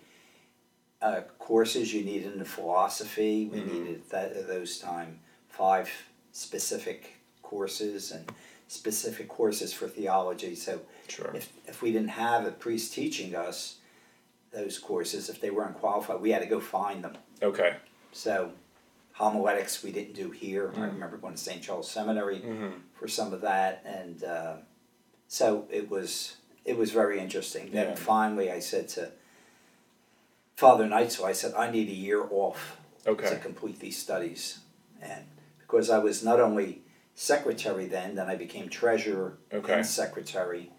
[1.02, 3.46] uh, courses you needed in philosophy.
[3.52, 3.66] We Mhm.
[3.72, 5.90] needed that at those time five
[6.32, 8.32] specific courses, and
[8.74, 10.54] specific courses for theology.
[10.54, 11.30] So Sure.
[11.34, 13.76] if, if we didn't have a priest teaching us
[14.52, 17.16] those courses, if they weren't qualified, we had to go find them.
[17.42, 17.76] Okay.
[18.12, 18.52] So
[19.12, 20.72] homiletics we didn't do here.
[20.74, 20.92] I Mm.
[20.94, 21.62] remember going to St.
[21.62, 24.54] Charles Seminary hmm for some of that, and uh,
[25.28, 27.66] so it was it was very interesting.
[27.66, 27.84] Yeah.
[27.84, 29.10] Then finally, I said to
[30.56, 32.76] Father Neitzel, I said I need a year off
[33.30, 34.60] to complete these studies,
[35.02, 35.24] and
[35.60, 36.82] because I was not only
[37.14, 39.74] secretary then, then I became treasurer Okay.
[39.74, 40.70] and secretary,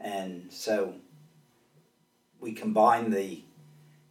[0.00, 0.94] and so
[2.40, 3.42] we combined the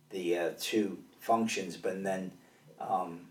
[0.10, 2.32] the uh, two functions, but then
[2.80, 3.22] um,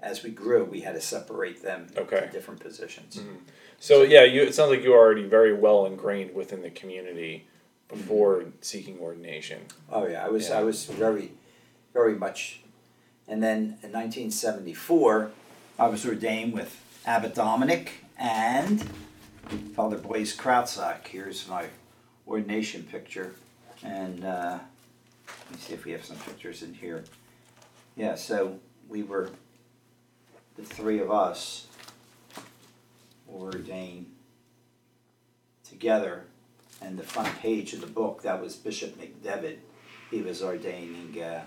[0.00, 2.20] as we grew, we had to separate them Okay.
[2.20, 3.16] to different positions.
[3.16, 3.36] Mhm.
[3.78, 4.42] So yeah, you.
[4.42, 7.46] It sounds like you were already very well ingrained within the community
[7.88, 9.60] before seeking ordination.
[9.90, 10.60] Oh yeah, I was Yeah.
[10.60, 11.32] I was very,
[11.92, 12.60] very much,
[13.28, 15.30] and then in 1974,
[15.78, 18.84] I was ordained with Abbot Dominic and
[19.76, 21.06] Father Blaise Krautsack.
[21.06, 21.66] Here's my
[22.26, 23.36] ordination picture,
[23.84, 24.58] and uh,
[25.28, 27.04] let me see if we have some pictures in here.
[27.94, 29.30] Yeah, so we were
[30.56, 31.68] the three of us
[33.32, 34.06] ordained
[35.62, 36.24] together
[36.82, 39.58] and the front page of the book, that was Bishop McDevitt.
[40.10, 41.42] He was ordaining uh,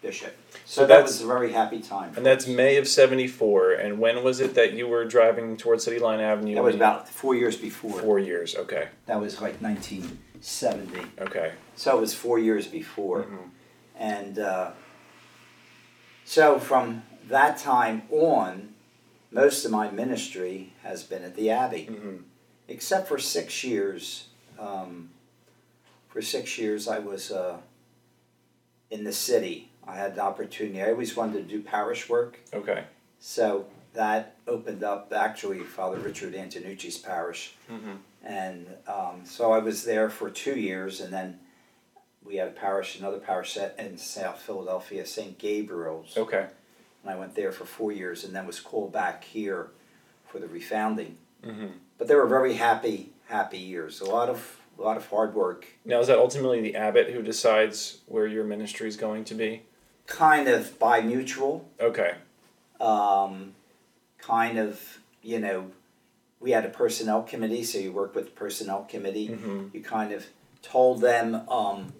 [0.00, 0.36] bishop.
[0.64, 2.12] So, So that was a very happy time.
[2.16, 2.50] And that's us.
[2.50, 3.72] May of '74.
[3.72, 6.54] And when was it that you were driving towards City Line Avenue?
[6.54, 8.00] That was about four years before.
[8.00, 8.54] four years.
[8.56, 8.88] Okay.
[9.06, 11.00] That was like 1970.
[11.20, 11.52] Okay.
[11.76, 13.22] So it was four years before.
[13.24, 13.50] Mhm.
[13.96, 14.70] And uh,
[16.24, 18.74] so from that time on,
[19.30, 21.88] most of my ministry has been at the Abbey.
[21.90, 22.22] Mhm.
[22.70, 24.28] except for six years.
[24.58, 25.08] Um,
[26.08, 27.56] for six years, I was uh,
[28.90, 29.70] in the city.
[29.88, 30.82] I had the opportunity.
[30.82, 32.84] I always wanted to do parish work, Okay.
[33.18, 37.92] so that opened up actually Father Richard Antonucci's parish, Mm-hmm.
[38.22, 41.40] and um, so I was there for two years, and then
[42.22, 45.38] we had a parish, another parish set in South Philadelphia, St.
[45.38, 46.46] Gabriel's, Okay.
[47.02, 49.70] and I went there for four years, and then was called back here
[50.26, 51.12] for the refounding.
[51.44, 51.68] Mm-hmm.
[51.96, 54.00] But they were very happy, happy years.
[54.02, 55.66] A lot of, a lot of hard work.
[55.86, 59.62] Now is that ultimately the abbot who decides where your ministry is going to be?
[60.08, 61.68] Kind of by mutual.
[61.80, 62.14] Okay.
[62.80, 63.54] Um,
[64.18, 65.70] kind of, you know,
[66.40, 69.28] we had a personnel committee, so you work with the personnel committee.
[69.28, 69.66] Mm-hmm.
[69.72, 70.26] You kind of
[70.62, 71.92] told them um,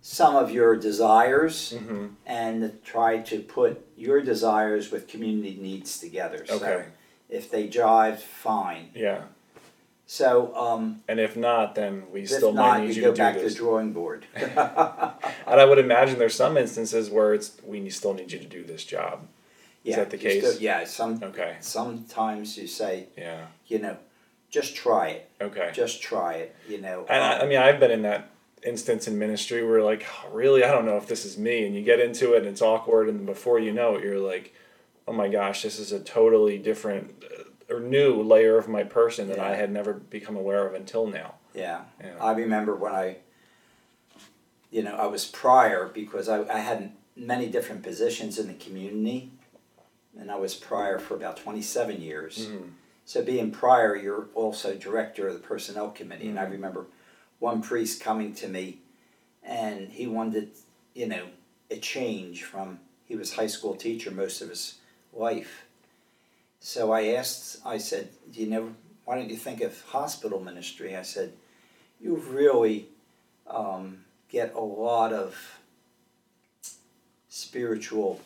[0.00, 2.06] some of your desires Mm-hmm.
[2.24, 6.44] and tried to put your desires with community needs together.
[6.46, 6.84] So Okay.
[7.28, 8.90] if they jive, fine.
[8.94, 9.22] Yeah.
[10.06, 13.34] So um, And if not, then we still might need you you to do back
[13.36, 13.54] to this.
[13.54, 14.26] the drawing board.
[15.46, 18.64] And I would imagine there's some instances where it's we still need you to do
[18.64, 19.26] this job.
[19.82, 20.60] Yeah, Is that the you still- case?
[20.60, 21.56] yeah, some Okay.
[21.60, 23.46] sometimes you say, Yeah.
[23.66, 23.96] you know,
[24.50, 25.70] just try it, Okay.
[25.74, 27.04] just try it, you know.
[27.08, 28.30] And I, I mean, I've been in that
[28.62, 31.74] instance in ministry where like, "Oh, really, I don't know if this is me, and
[31.74, 34.54] you get into it and it's awkward, and before you know it, you're like,
[35.06, 37.22] oh my gosh, this is a totally different
[37.70, 41.34] or new layer of my person that I had never become aware of until now.
[41.54, 42.14] yeah, Yeah.
[42.20, 43.18] I remember when I,
[44.70, 49.30] you know, I was prior because I, I had many different positions in the community,
[50.18, 52.48] and I was prior for about twenty seven years.
[52.48, 52.70] Mhm.
[53.06, 56.52] So being prior, you're also director of the personnel committee, and I Mhm.
[56.52, 56.86] remember
[57.38, 58.78] one priest coming to me,
[59.42, 60.52] and he wanted,
[60.94, 61.26] you know,
[61.70, 64.76] a change from he was high school teacher most of his
[65.12, 65.63] life.
[66.66, 68.74] So I asked, I said, do you know,
[69.04, 70.96] why don't you think of hospital ministry?
[70.96, 71.34] I said,
[72.00, 72.86] you really
[73.46, 73.98] um,
[74.30, 75.36] get a lot of
[77.28, 78.18] spiritual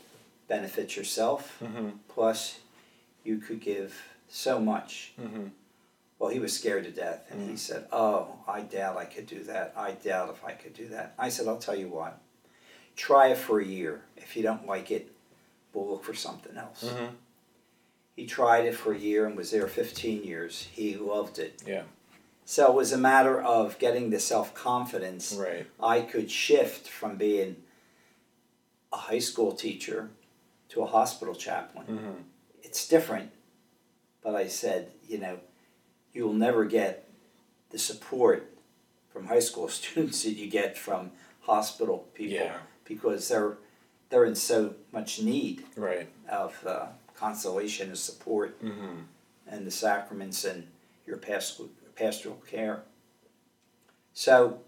[0.46, 1.88] benefits yourself, Mm-hmm.
[2.08, 2.60] plus
[3.24, 5.14] you could give so much.
[5.20, 5.48] Mm-hmm.
[6.20, 7.58] Well, he was scared to death, and he Mm.
[7.58, 9.72] said, "Oh, I doubt I could do that.
[9.76, 12.18] I doubt if I could do that." I said, "I'll tell you what.
[12.96, 14.02] Try it for a year.
[14.16, 15.10] If you don't like it,
[15.72, 16.84] we'll look for something else."
[18.18, 20.66] He tried it for a year and was there 15 years.
[20.72, 21.62] He loved it.
[21.64, 21.82] Yeah.
[22.44, 25.32] So it was a matter of getting the self confidence.
[25.38, 25.68] Right.
[25.80, 27.54] I could shift from being
[28.92, 30.08] a high school teacher
[30.70, 31.86] to a hospital chaplain.
[31.86, 32.20] Mm-hmm.
[32.64, 33.30] It's different.
[34.20, 35.38] But I said, you know,
[36.12, 37.08] you'll never get
[37.70, 38.52] the support
[39.12, 42.56] from high school students that you get from hospital people Yeah.
[42.84, 43.58] because they're
[44.10, 46.08] they're in so much need Right.
[46.28, 46.86] of uh,
[47.18, 49.00] consolation and support Mm-hmm.
[49.46, 50.66] and the sacraments and
[51.06, 52.82] your pastoral pastoral care.
[54.12, 54.60] So,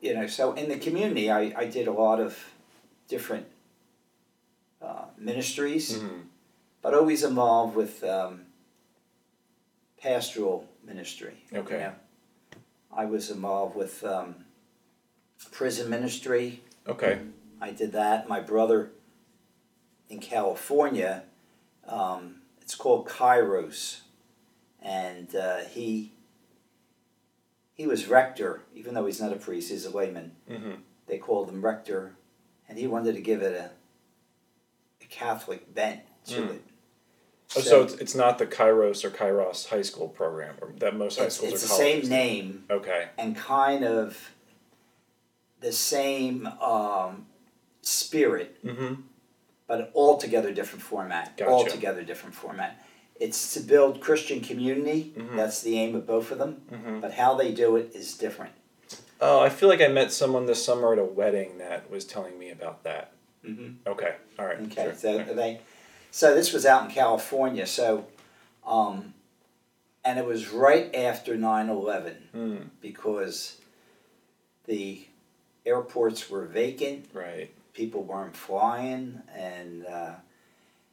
[0.00, 2.38] you know, so in the community, I, I did a lot of
[3.08, 3.46] different
[4.80, 6.20] uh, ministries Mm-hmm.
[6.82, 8.42] but always involved with um,
[10.00, 11.34] pastoral ministry.
[11.52, 11.78] you Okay.
[11.78, 11.92] know.
[12.94, 14.34] I was involved with um,
[15.52, 16.60] prison ministry.
[16.86, 17.20] Okay.
[17.60, 18.28] I did that.
[18.28, 18.90] My brother
[20.10, 21.22] in California,
[21.88, 24.00] um, it's called Kairos,
[24.80, 26.12] and uh, he
[27.74, 30.32] he was rector, even though he's not a priest, he's a layman.
[30.50, 30.72] Mm-hmm.
[31.06, 32.14] They called him rector,
[32.68, 33.70] and he wanted to give it a,
[35.02, 36.50] a Catholic bent to Mm.
[36.54, 36.62] it.
[37.54, 41.18] Oh, so it's, it's not the Kairos or Kairos high school program or that most
[41.18, 43.08] high it's, schools it's are the same name Okay.
[43.18, 44.30] and kind of
[45.60, 47.26] the same um,
[47.82, 49.02] spirit, Mm-hmm.
[49.72, 51.34] But an altogether different format.
[51.38, 51.50] Gotcha.
[51.50, 52.78] Altogether different format.
[53.18, 55.14] It's to build Christian community.
[55.16, 55.34] Mhm.
[55.34, 56.60] That's the aim of both of them.
[56.70, 57.00] Mm-hmm.
[57.00, 58.52] But how they do it is different.
[59.18, 62.38] Oh, I feel like I met someone this summer at a wedding that was telling
[62.38, 63.12] me about that.
[63.46, 63.88] Mm-hmm.
[63.88, 64.14] Okay.
[64.38, 64.60] All right.
[64.60, 64.94] Okay, Sure.
[64.94, 65.32] so Okay.
[65.32, 65.60] they,
[66.10, 67.66] so this was out in California.
[67.66, 68.04] So,
[68.66, 69.14] um,
[70.04, 73.56] and it was right after 9-11 Mm, because
[74.66, 75.06] the
[75.64, 77.06] airports were vacant.
[77.14, 77.50] right.
[77.74, 80.12] People weren't flying, and uh,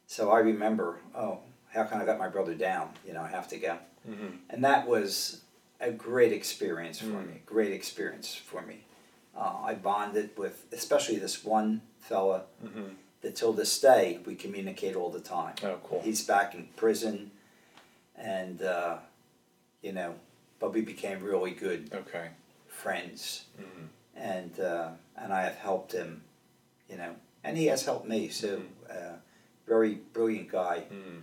[0.06, 1.40] so I remember, oh,
[1.74, 2.90] how can I let my brother down?
[3.06, 3.76] You know, I have to go.
[4.08, 4.28] Mm-hmm.
[4.48, 5.42] And that was
[5.80, 7.26] a great experience for Mm.
[7.28, 7.40] me.
[7.44, 8.84] Great experience for me.
[9.36, 12.94] Uh, I bonded with, especially this one fella Mm-hmm.
[13.20, 15.54] that till this day we communicate all the time.
[15.62, 16.00] Oh, cool.
[16.02, 17.30] He's back in prison,
[18.16, 18.96] and uh,
[19.82, 20.14] you know,
[20.58, 22.28] but we became really good Okay.
[22.68, 23.86] friends, Mm-hmm.
[24.16, 26.22] and uh, and I have helped him,
[26.90, 28.28] you know, and he has helped me.
[28.28, 29.14] So, uh,
[29.66, 31.22] very brilliant guy, Mm,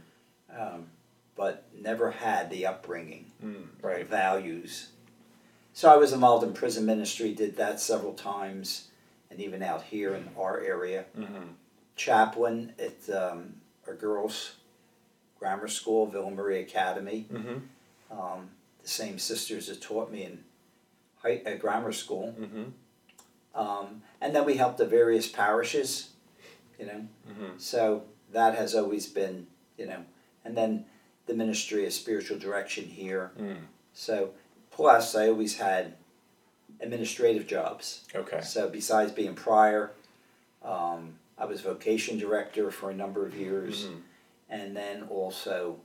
[0.57, 0.87] um,
[1.35, 4.07] but never had the upbringing, mm, right.
[4.07, 4.89] values.
[5.73, 8.87] So I was involved in prison ministry, did that several times,
[9.29, 11.05] and even out here in our area.
[11.17, 11.43] Mm-hmm.
[11.95, 13.55] chaplain at um,
[13.87, 14.53] a girls'
[15.39, 17.25] grammar school, Villa Maria Academy.
[17.31, 18.19] Mm-hmm.
[18.19, 18.49] Um,
[18.83, 20.43] the same sisters that taught me in
[21.23, 22.35] high, uh, grammar school.
[22.39, 22.63] Mm-hmm.
[23.55, 26.09] Um, and then we help the various parishes,
[26.79, 27.07] you know.
[27.29, 27.57] Mm-hmm.
[27.57, 30.03] So that has always been, you know.
[30.45, 30.85] And then
[31.25, 33.31] the ministry of spiritual direction here.
[33.39, 33.57] Mm.
[33.93, 34.31] So
[34.71, 35.95] plus I always had
[36.79, 38.05] administrative jobs.
[38.15, 38.41] Okay.
[38.41, 39.91] So besides being prior,
[40.63, 44.01] um, I was vocation director for a number of years, Mhm.
[44.49, 45.79] and then also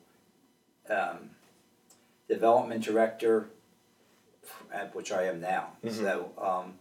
[0.90, 1.30] um,
[2.28, 3.48] development director,
[4.72, 5.76] at which I am now.
[5.84, 5.92] Mhm.
[5.92, 6.78] So, um,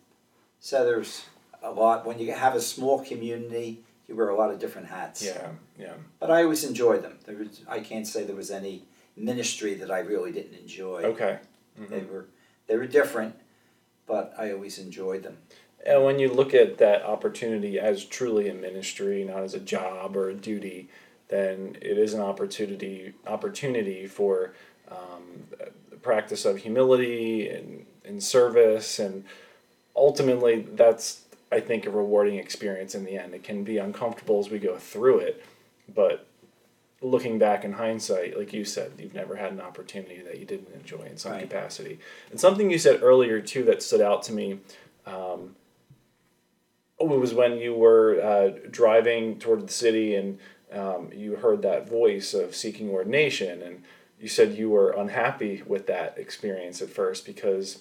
[0.61, 1.25] so there's
[1.61, 2.05] a lot.
[2.05, 5.25] When you have a small community, you wear a lot of different hats.
[5.25, 5.49] Yeah.
[5.77, 5.93] Yeah.
[6.19, 7.17] But I always enjoyed them.
[7.25, 8.83] There was, I can't say there was any
[9.17, 11.01] ministry that I really didn't enjoy.
[11.03, 11.39] Okay.
[11.79, 11.89] Mhm.
[11.89, 12.27] They were
[12.67, 13.35] they were different,
[14.05, 15.39] but I always enjoyed them.
[15.83, 20.15] And when you look at that opportunity as truly a ministry, not as a job
[20.15, 20.89] or a duty,
[21.29, 24.53] then it is an opportunity opportunity for
[24.89, 25.47] um,
[25.89, 29.23] the practice of humility and, and service, and
[30.01, 33.33] ultimately that's I think a rewarding experience in the end.
[33.33, 35.45] It can be uncomfortable as we go through it,
[35.93, 36.25] but
[37.01, 40.73] looking back in hindsight, like you said, you've never had an opportunity that you didn't
[40.73, 41.41] enjoy in some Right.
[41.49, 41.99] capacity.
[42.29, 44.59] And something you said earlier too that stood out to me.
[45.05, 45.55] Um,
[46.99, 50.39] it was when you were uh, driving toward the city and
[50.71, 53.83] um, you heard that voice of seeking ordination, and
[54.19, 57.79] you said you were unhappy with that experience at first because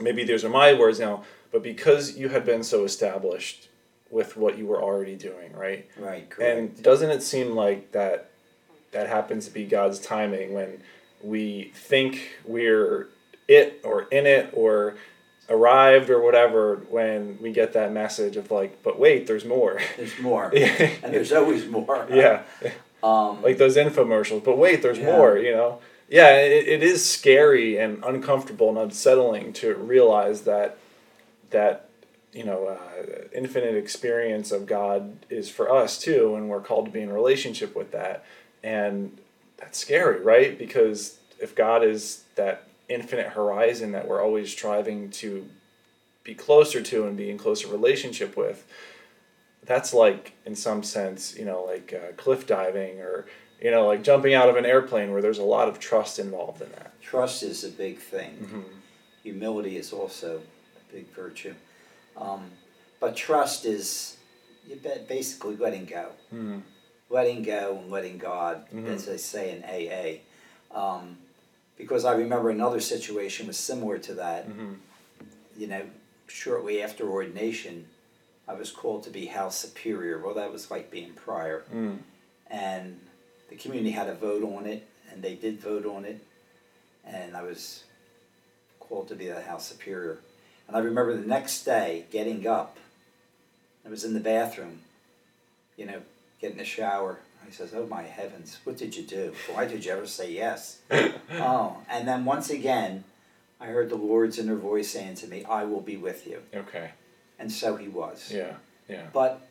[0.00, 3.68] maybe those are my words now, but because you had been so established
[4.10, 5.88] with what you were already doing, right?
[5.98, 6.58] Right, correct.
[6.58, 8.30] And doesn't it seem like that
[8.92, 10.80] that happens to be God's timing when
[11.22, 13.08] we think we're
[13.48, 14.96] it or in it or
[15.48, 19.80] arrived or whatever when we get that message of like, but wait, there's more.
[19.96, 20.90] There's more, yeah.
[21.02, 22.06] and there's always more.
[22.12, 22.42] yeah.
[23.04, 25.16] Um, Like those infomercials, but wait, there's Yeah.
[25.16, 25.78] more, you know?
[26.08, 30.78] Yeah, it, it is scary and uncomfortable and unsettling to realize that
[31.50, 31.88] that
[32.32, 36.90] you know uh, infinite experience of God is for us too, and we're called to
[36.90, 38.24] be in relationship with that,
[38.62, 39.18] and
[39.56, 40.58] that's scary, right?
[40.58, 45.48] Because if God is that infinite horizon that we're always striving to
[46.22, 48.66] be closer to and be in closer relationship with,
[49.64, 53.26] that's like in some sense, you know, like uh, cliff diving or
[53.60, 56.60] you know, like jumping out of an airplane where there's a lot of trust involved
[56.60, 57.00] in that.
[57.00, 58.36] trust is a big thing.
[58.42, 58.60] Mm-hmm.
[59.22, 60.42] Humility is also
[60.96, 61.54] big virtue.
[62.16, 62.50] Um,
[63.00, 64.16] but trust is
[64.66, 66.06] you ba- basically letting go.
[66.34, 66.58] Mm-hmm.
[67.08, 68.86] letting go and letting God, Mhm.
[68.88, 70.22] as they say in AA.
[70.76, 71.18] Um,
[71.76, 74.48] because I remember another situation was similar to that.
[74.48, 74.72] Mm-hmm.
[75.56, 75.82] You know,
[76.26, 77.86] shortly after ordination,
[78.48, 80.18] I was called to be house superior.
[80.20, 81.62] Well, that was like being prior.
[81.72, 81.98] Mm.
[82.50, 82.98] And
[83.50, 84.82] the community had a vote on it,
[85.12, 86.18] and they did vote on it.
[87.04, 87.84] and I was
[88.80, 90.18] called to be the house superior.
[90.68, 92.76] And I remember the next day getting up.
[93.84, 94.80] I was in the bathroom,
[95.76, 96.02] you know,
[96.40, 97.20] getting a shower.
[97.46, 99.32] He says, "Oh my heavens, what did you do?
[99.52, 103.04] Why did you ever say yes?" oh, and then once again,
[103.60, 106.90] I heard the Lord's inner voice saying to me, "I will be with you." Okay.
[107.38, 108.32] And so He was.
[108.34, 108.54] Yeah.
[108.88, 109.06] Yeah.
[109.12, 109.46] But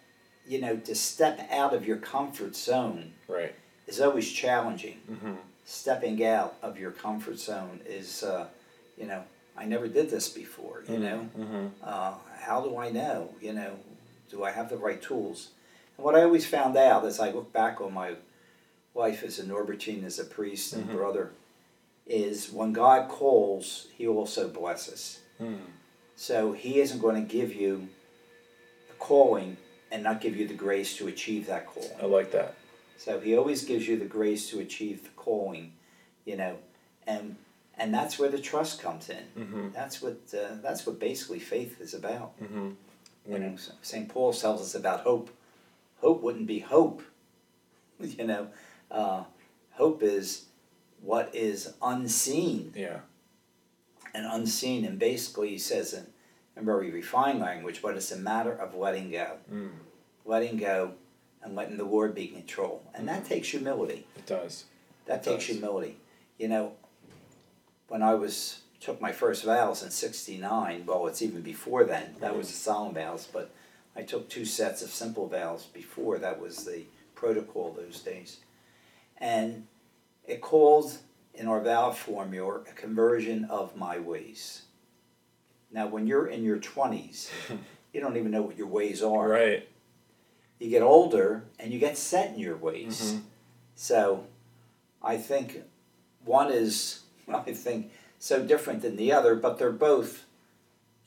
[0.46, 3.56] you know, to step out of your comfort zone Right.
[3.88, 5.00] is always challenging.
[5.10, 5.36] Mm-hmm.
[5.64, 8.48] Stepping out of your comfort zone is, uh,
[8.98, 9.24] you know,
[9.58, 10.84] I never did this before.
[10.88, 11.66] You know, Mm-hmm.
[11.84, 13.34] uh, how do I know?
[13.42, 13.76] You know,
[14.30, 15.50] do I have the right tools?
[15.98, 18.16] And what I always found out as I look back on my
[18.94, 20.94] life as a Norbertine, as a priest and Mhm.
[20.94, 21.32] brother,
[22.06, 25.20] is when God calls, He also blesses.
[25.42, 25.60] Mm.
[26.16, 27.88] So He isn't going to give you
[28.90, 29.58] a calling
[29.92, 31.92] and not give you the grace to achieve that calling.
[32.02, 32.56] I like that.
[32.98, 35.74] So he always gives you the grace to achieve the calling,
[36.26, 36.58] you know,
[37.06, 37.36] and
[37.78, 39.24] and that's where the trust comes in.
[39.38, 39.68] Mm-hmm.
[39.74, 42.40] That's what uh, that's what basically faith is about.
[42.42, 42.70] Mm-hmm.
[43.32, 44.08] You know, St.
[44.08, 45.30] Paul tells us about hope.
[46.02, 47.02] Hope wouldn't be hope.
[48.00, 48.48] You know,
[48.92, 49.24] uh,
[49.72, 50.46] hope is
[51.02, 53.00] what is unseen Yeah.
[54.14, 56.06] and unseen, and basically he says in,
[56.58, 59.70] in very refined language, but it's a matter of letting go, Mm.
[60.26, 60.92] letting go,
[61.42, 64.06] and letting the Lord be in control, and that takes humility.
[64.18, 64.66] It does.
[65.06, 65.56] That takes does.
[65.56, 65.98] humility.
[66.38, 66.74] You know,
[67.88, 72.16] when I was took my first vows in '69, well, it's even before then.
[72.20, 73.52] That was the solemn vows, but
[73.96, 76.18] I took two sets of simple vows before.
[76.20, 76.84] That was the
[77.16, 78.38] protocol those days,
[79.18, 79.68] and
[80.26, 80.98] it called
[81.34, 84.64] in our vow formula a conversion of my ways.
[85.72, 87.30] Now, when you're in your twenties,
[87.94, 89.28] you don't even know what your ways are.
[89.30, 89.68] Right.
[90.60, 93.02] You get older and you get set in your ways.
[93.16, 93.22] Mhm.
[93.76, 94.26] So
[95.04, 95.64] I think
[96.24, 97.02] one is,
[97.34, 100.26] I think, so different than the other, but they're both,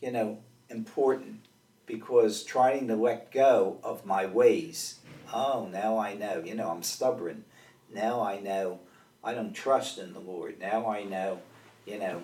[0.00, 0.38] you know,
[0.68, 1.40] important
[1.86, 4.98] because trying to let go of my ways.
[5.32, 6.42] Oh, now I know.
[6.44, 7.44] You know, I'm stubborn.
[7.92, 8.80] Now I know
[9.24, 10.60] I don't trust in the Lord.
[10.60, 11.40] Now I know,
[11.86, 12.22] you know,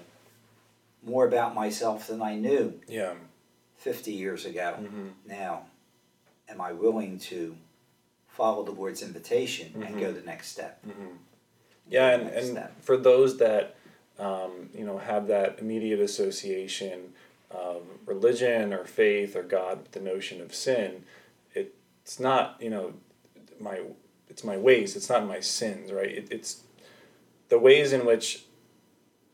[1.02, 3.14] more about myself than I knew Yeah.
[3.76, 4.76] 50 years ago.
[4.80, 5.08] Mm-hmm.
[5.26, 5.66] Now,
[6.48, 7.56] am I willing to
[8.28, 10.00] follow the Lord's invitation and Mhm.
[10.00, 10.84] go the next step?
[10.86, 11.16] Mm-hmm.
[11.88, 12.82] Yeah, and, and step.
[12.82, 13.76] for those that
[14.18, 17.12] um, you know have that immediate association
[17.50, 21.04] of religion or faith or God with the notion of sin,
[21.54, 22.94] it's not you know
[23.60, 23.80] my
[24.28, 24.96] it's my ways.
[24.96, 26.10] It's not my sins, right?
[26.10, 26.62] It, it's
[27.48, 28.44] the ways in which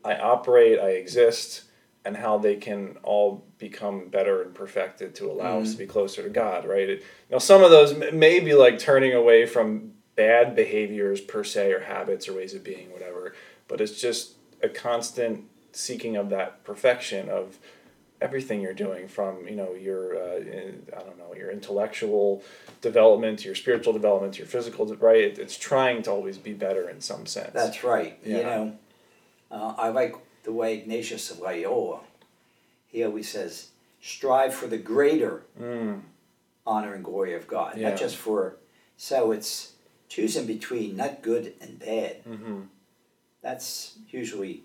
[0.03, 1.63] I operate, I exist,
[2.03, 6.23] and how they can all become better and perfected to allow us to be closer
[6.23, 6.89] to God, right?
[6.89, 11.71] It, now, some of those may be like turning away from bad behaviors per se,
[11.71, 13.33] or habits, or ways of being, whatever.
[13.67, 17.57] But it's just a constant seeking of that perfection of
[18.21, 22.43] everything you're doing, from you know your uh, I don't know your intellectual
[22.81, 25.21] development, your spiritual development, your physical, right?
[25.21, 27.53] It, it's trying to always be better in some sense.
[27.53, 28.19] That's right.
[28.23, 28.77] You know,
[29.49, 32.01] uh, I like the way Ignatius of Loyola,
[32.87, 33.69] he always says,
[34.01, 36.01] strive for the greater Mm,
[36.65, 37.89] honor and glory of God, Yeah.
[37.89, 38.55] not just for,
[38.97, 39.73] so it's
[40.09, 42.17] choosing between not good and bad.
[42.23, 42.61] hmm
[43.41, 44.63] That's usually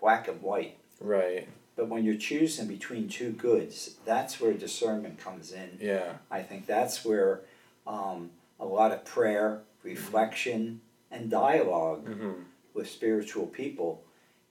[0.00, 0.78] black and white.
[1.00, 1.48] Right.
[1.76, 5.78] But when you're choosing between two goods, that's where discernment comes in.
[5.80, 6.14] Yeah.
[6.30, 7.40] I think that's where
[7.86, 12.32] um, a lot of prayer, reflection, and dialogue hmm
[12.72, 14.00] with spiritual people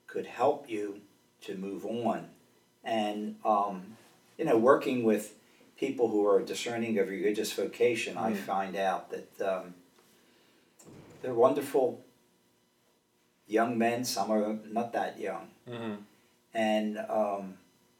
[0.06, 1.00] could help you
[1.40, 2.28] to move on.
[2.84, 3.96] And, um,
[4.36, 5.34] you know, working with
[5.78, 8.36] people who are discerning of religious vocation, I Mm.
[8.36, 9.74] find out that um,
[11.22, 12.04] they're wonderful
[13.50, 15.48] young men, some are not that young.
[15.68, 15.94] hmm
[16.54, 17.54] And um,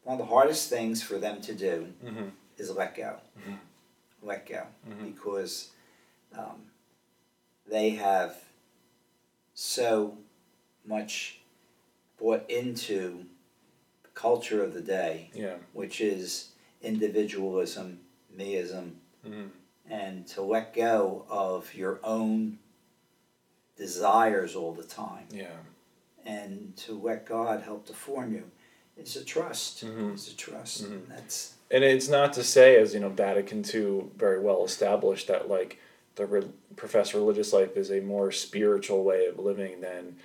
[0.04, 3.16] one of the hardest things for them to do hmm is let go.
[3.38, 3.58] Mhm.
[4.22, 4.62] Let go.
[4.88, 5.04] Mhm.
[5.14, 5.70] Because
[6.36, 6.58] um,
[7.66, 8.36] they have
[9.54, 10.16] so
[10.84, 11.40] much
[12.18, 13.24] bought into
[14.02, 15.56] the culture of the day, Yeah.
[15.72, 16.50] which is
[16.82, 18.00] individualism,
[18.36, 18.92] meism,
[19.24, 19.48] hmm
[19.88, 22.58] and to let go of your own
[23.80, 25.56] desires all the time Yeah.
[26.24, 28.44] and to let God help to form you.
[28.96, 29.82] is a trust.
[29.82, 30.12] Mhm.
[30.12, 30.84] It's a trust.
[30.84, 31.08] Mhm.
[31.08, 35.48] That's And it's not to say, as you know, Vatican II very well established that
[35.48, 35.78] like
[36.16, 40.16] the re- professed religious life is a more spiritual way of living than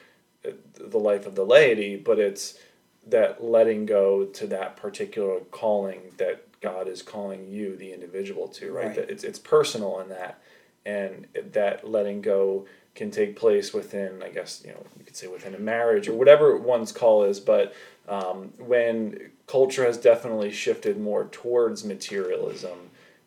[0.46, 2.60] uh, the life of the laity, but it's
[3.08, 8.72] that letting go to that particular calling that God is calling you, the individual, to,
[8.74, 8.88] right?
[8.88, 8.96] Right.
[8.98, 10.42] That it's it's personal in that,
[10.86, 12.66] and that letting go
[12.96, 16.14] can take place within, I guess, you know, you could say within a marriage or
[16.14, 17.76] whatever one's call is, but
[18.08, 22.78] um, when culture has definitely shifted more towards materialism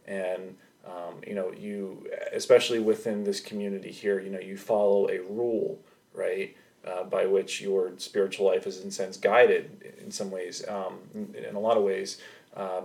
[0.07, 0.57] and
[0.87, 5.79] um, you know you especially within this community here you know you follow a rule
[6.15, 6.57] right
[6.87, 11.55] uh, by which your spiritual life is in sense guided in some ways um, in,
[11.55, 12.21] a lot of ways
[12.57, 12.85] um,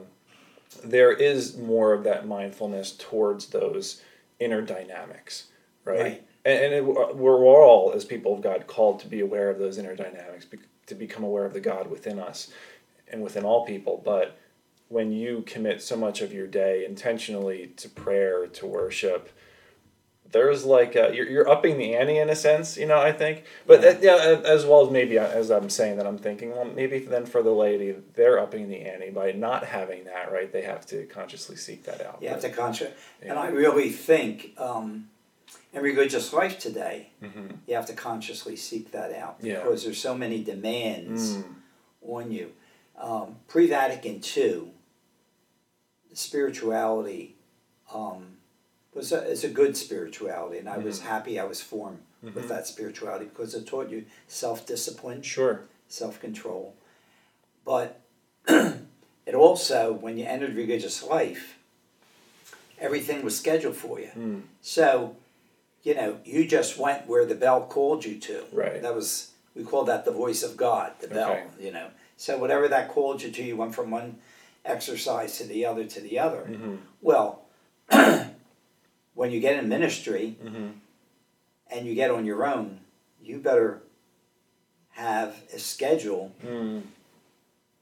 [0.84, 4.01] there is more of that mindfulness towards those
[4.39, 5.47] inner dynamics
[5.86, 6.27] right, right.
[6.45, 9.77] And, and it, we're all as people of god called to be aware of those
[9.77, 10.45] inner dynamics
[10.87, 12.51] to become aware of the god within us
[13.11, 14.37] and within all people but
[14.89, 19.29] when you commit so much of your day intentionally to prayer to worship
[20.33, 23.45] there's like a, you're, you're upping the ante in a sense you know i think
[23.65, 23.97] but yeah.
[24.01, 27.25] yeah as well as maybe uh, as i'm saying that i'm thinking well maybe then
[27.25, 31.05] for the laity they're upping the ante by not having that right they have to
[31.05, 33.29] consciously seek that out you have to conscious yeah.
[33.29, 35.07] and i really think um,
[35.74, 37.47] in religious life today mm-hmm.
[37.67, 39.55] you have to consciously seek that out yeah.
[39.55, 41.43] because there's so many demands mm.
[42.01, 42.51] on you
[42.99, 44.71] um, pre-vatican ii
[46.13, 47.36] spirituality
[47.93, 48.38] um,
[48.93, 50.86] was a, it's a good spirituality, and I mm-hmm.
[50.86, 52.36] was happy I was formed mm-hmm.
[52.36, 56.76] with that spirituality because it taught you self discipline, sure, self control.
[57.65, 58.01] But
[58.47, 61.57] it also, when you entered religious life,
[62.80, 64.09] everything was scheduled for you.
[64.17, 64.41] Mm.
[64.61, 65.15] So,
[65.84, 68.43] you know, you just went where the bell called you to.
[68.51, 68.81] Right.
[68.81, 71.31] That was we call that the voice of God, the bell.
[71.31, 71.45] Okay.
[71.59, 74.17] You know, so whatever that called you to, you went from one
[74.65, 76.47] exercise to the other to the other.
[76.49, 76.75] Mm-hmm.
[77.01, 77.41] Well,
[79.13, 80.69] when you get in ministry mm-hmm.
[81.69, 82.79] and you get on your own,
[83.21, 83.81] you better
[84.91, 86.84] have a schedule mm.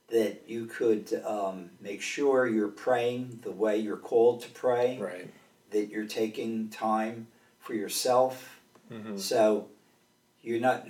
[0.10, 4.98] that you could um, make sure you're praying the way you're called to pray.
[5.00, 5.32] Right.
[5.72, 7.28] That you're taking time
[7.62, 8.60] for yourself.
[8.92, 9.18] Mm-hmm.
[9.18, 9.68] So
[10.42, 10.86] you're not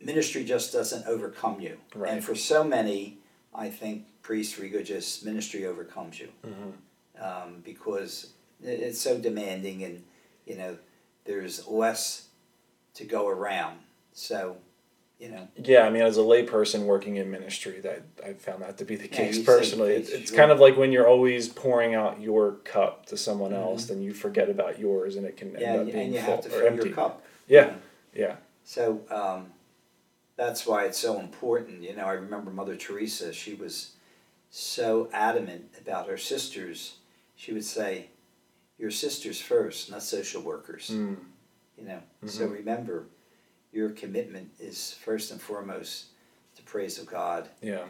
[0.00, 1.76] ministry just doesn't overcome you.
[1.94, 2.12] Right.
[2.12, 3.18] And for so many,
[3.54, 7.22] I think priest religious ministry overcomes you mm-hmm.
[7.22, 8.30] um, because
[8.62, 10.04] it's so demanding and
[10.46, 10.76] you know
[11.24, 12.28] there's less
[12.92, 13.78] to go around
[14.12, 14.56] so
[15.18, 18.78] you know yeah i mean as a layperson working in ministry that i found that
[18.78, 21.94] to be the case yeah, personally it's, it's kind of like when you're always pouring
[21.94, 23.62] out your cup to someone mm-hmm.
[23.62, 26.20] else then you forget about yours and it can yeah, end up being and you
[26.20, 26.86] full have to fill empty.
[26.86, 27.76] your cup yeah you know?
[28.14, 29.46] yeah so um,
[30.36, 33.92] that's why it's so important you know i remember mother teresa she was
[34.50, 36.96] so adamant about her sisters,
[37.36, 38.08] she would say,
[38.78, 40.90] Your sisters first, not social workers.
[40.92, 41.16] Mm.
[41.76, 42.28] You know, mm-hmm.
[42.28, 43.06] so remember,
[43.72, 46.06] your commitment is first and foremost
[46.56, 47.48] to praise of God.
[47.62, 47.84] Yeah.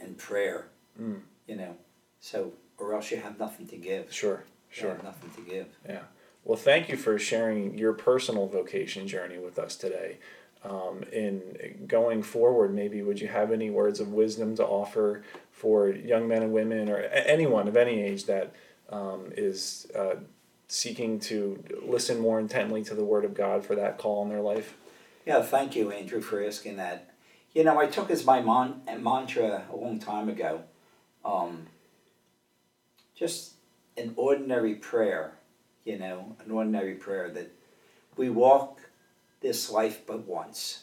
[0.00, 0.68] And prayer.
[1.00, 1.20] Mm.
[1.46, 1.76] You know,
[2.20, 4.12] so or else you have nothing to give.
[4.12, 4.98] Sure, sure.
[5.02, 5.66] nothing to give.
[5.88, 6.02] Yeah.
[6.44, 10.18] Well, thank you for sharing your personal vocation journey with us today
[10.64, 15.90] um, in going forward, maybe would you have any words of wisdom to offer for
[15.90, 18.52] young men and women or anyone of any age that
[18.88, 20.16] um, is uh,
[20.74, 24.40] seeking to listen more intently to the Word of God for that call in their
[24.40, 24.74] life?
[25.24, 27.14] Yeah, thank you, Andrew, for asking that.
[27.52, 30.64] You know, I took as my mon- mantra a long time ago
[31.24, 31.66] um,
[33.14, 33.52] just
[33.96, 35.34] an ordinary prayer,
[35.84, 37.52] you know, an ordinary prayer that
[38.16, 38.80] we walk
[39.40, 40.82] this life but once.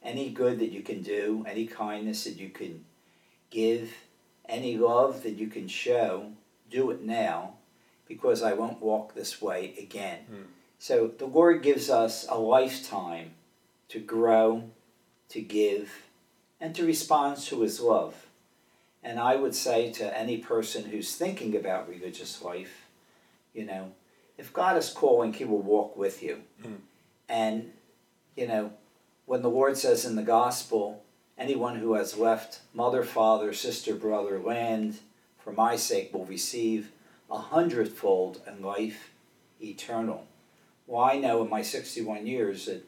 [0.00, 2.84] Any good that you can do, any kindness that you can
[3.50, 3.92] give,
[4.48, 6.30] any love that you can show,
[6.70, 7.57] do it now
[8.08, 10.20] because I won't walk this way again.
[10.32, 10.44] Mm.
[10.78, 13.32] So the Lord gives us a lifetime
[13.88, 14.64] to grow,
[15.28, 16.04] to give,
[16.60, 18.26] and to respond to His love.
[19.04, 22.86] And I would say to any person who's thinking about religious life,
[23.54, 23.92] you know,
[24.36, 26.42] if God is calling, He will walk with you.
[26.64, 26.76] Mm.
[27.28, 27.72] And
[28.36, 28.72] you know,
[29.26, 31.02] when the Lord says in the gospel,
[31.36, 35.00] anyone who has left mother, father, sister, brother, land
[35.38, 36.92] for my sake will receive
[37.30, 39.10] a hundredfold and life
[39.60, 40.26] eternal.
[40.86, 42.84] Well, I know in my 61 years that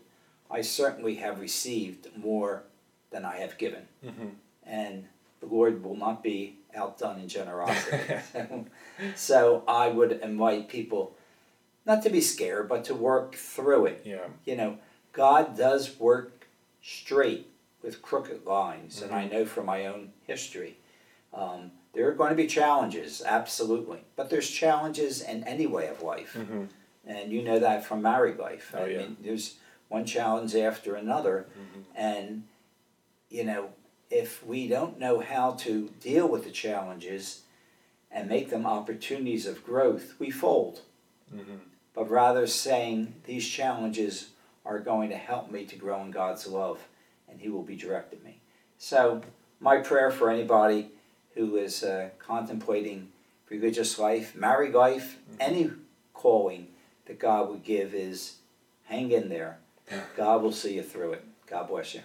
[0.50, 2.64] I certainly have received more
[3.10, 3.82] than I have given.
[4.04, 4.28] Mm-hmm.
[4.64, 5.06] And
[5.40, 8.14] the Lord will not be outdone in generosity.
[9.16, 11.14] so I would invite people
[11.86, 14.02] not to be scared, but to work through it.
[14.04, 14.26] Yeah.
[14.44, 14.78] You know,
[15.12, 16.46] God does work
[16.82, 17.48] straight
[17.82, 19.06] with crooked lines, mm-hmm.
[19.06, 19.34] and I mm-hmm.
[19.34, 20.76] know from my own history.
[21.32, 26.02] Um, there are going to be challenges, absolutely, but there's challenges in any way of
[26.02, 26.64] life, mm-hmm.
[27.06, 28.72] and you know that from married life.
[28.76, 28.98] Oh, I yeah.
[28.98, 29.56] mean, there's
[29.88, 31.80] one challenge after another, mm-hmm.
[31.94, 32.44] and
[33.28, 33.70] you know,
[34.10, 37.42] if we don't know how to deal with the challenges
[38.10, 40.82] and make them opportunities of growth, we fold.
[41.32, 41.56] mm-hmm.
[41.94, 44.30] but rather saying these challenges
[44.64, 46.78] are going to help me to grow in God's love
[47.28, 48.40] and He will be directing me.
[48.78, 49.22] So,
[49.60, 50.90] my prayer for anybody
[51.40, 53.08] who is uh, contemplating
[53.48, 55.36] religious life, married life, mm-hmm.
[55.40, 55.70] any
[56.12, 56.68] calling
[57.06, 58.36] that God would give is
[58.84, 59.58] hang in there.
[60.16, 61.24] God will see you through it.
[61.48, 62.02] God bless you.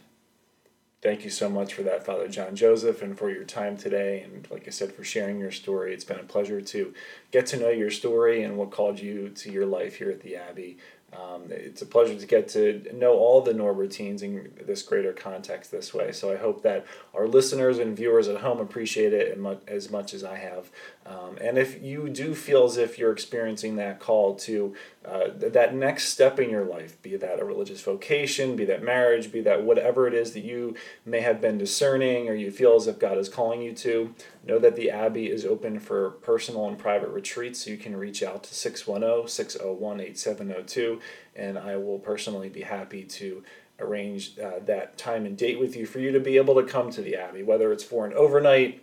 [1.01, 4.21] Thank you so much for that, Father John Joseph, and for your time today.
[4.21, 5.93] And like I said, for sharing your story.
[5.93, 6.93] It's been a pleasure to
[7.31, 10.37] get to know your story and what called you to your life here at the
[10.37, 10.77] Abbey.
[11.19, 15.71] Um, it's a pleasure to get to know all the Norbertines in this greater context
[15.71, 16.11] this way.
[16.11, 19.37] So I hope that our listeners and viewers at home appreciate it
[19.67, 20.69] as much as I have.
[21.05, 24.73] Um, and if you do feel as if you're experiencing that call to
[25.05, 29.31] uh, that next step in your life, be that a religious vocation, be that marriage,
[29.31, 30.75] be that whatever it is that you
[31.05, 34.57] may have been discerning or you feel as if God is calling you to, know
[34.57, 37.65] that the Abbey is open for personal and private retreats.
[37.65, 40.99] So you can reach out to 610 601 8702,
[41.35, 43.43] and I will personally be happy to
[43.79, 46.89] arrange uh, that time and date with you for you to be able to come
[46.89, 48.81] to the Abbey, whether it's for an overnight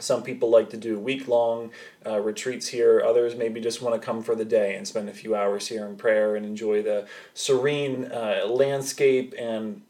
[0.00, 1.70] some people like to do week long
[2.06, 3.02] uh, retreats here.
[3.04, 5.86] Others maybe just want to come for the day and spend a few hours here
[5.86, 9.82] in prayer and enjoy the serene uh, landscape and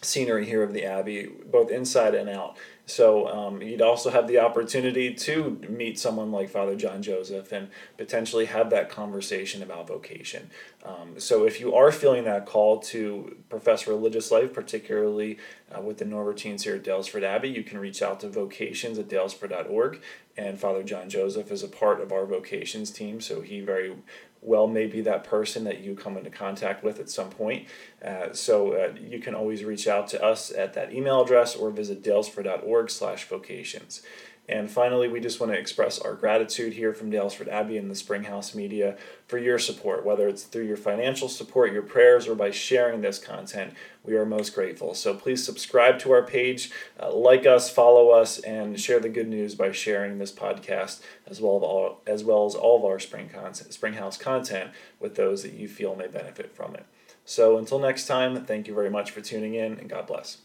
[0.00, 2.56] scenery here of the Abbey, both inside and out.
[2.88, 7.68] So um, you'd also have the opportunity to meet someone like Father John Joseph and
[7.98, 10.50] potentially have that conversation about vocation.
[10.82, 15.36] Um, so if you are feeling that call to profess religious life, particularly
[15.70, 19.08] uh, with the Norbertines here at Daylesford Abbey, you can reach out to vocations at
[19.08, 20.00] daylesford.org.
[20.38, 23.96] And Father John Joseph is a part of our vocations team, so he very
[24.40, 27.66] well may be that person that you come into contact with at some point.
[28.04, 31.70] Uh, so uh, you can always reach out to us at that email address or
[31.70, 34.02] visit daylesford.org slash vocations.
[34.48, 37.94] And finally, we just want to express our gratitude here from Daylesford Abbey and the
[37.94, 38.96] Springhouse Media
[39.26, 43.18] for your support, whether it's through your financial support, your prayers, or by sharing this
[43.18, 43.74] content.
[44.02, 44.94] We are most grateful.
[44.94, 49.28] So please subscribe to our page, uh, like us, follow us, and share the good
[49.28, 52.98] news by sharing this podcast as well as all, as, well as all of our
[52.98, 56.86] Spring content, Springhouse content with those that you feel may benefit from it.
[57.26, 60.38] So until next time, thank you very much for tuning in, and God bless.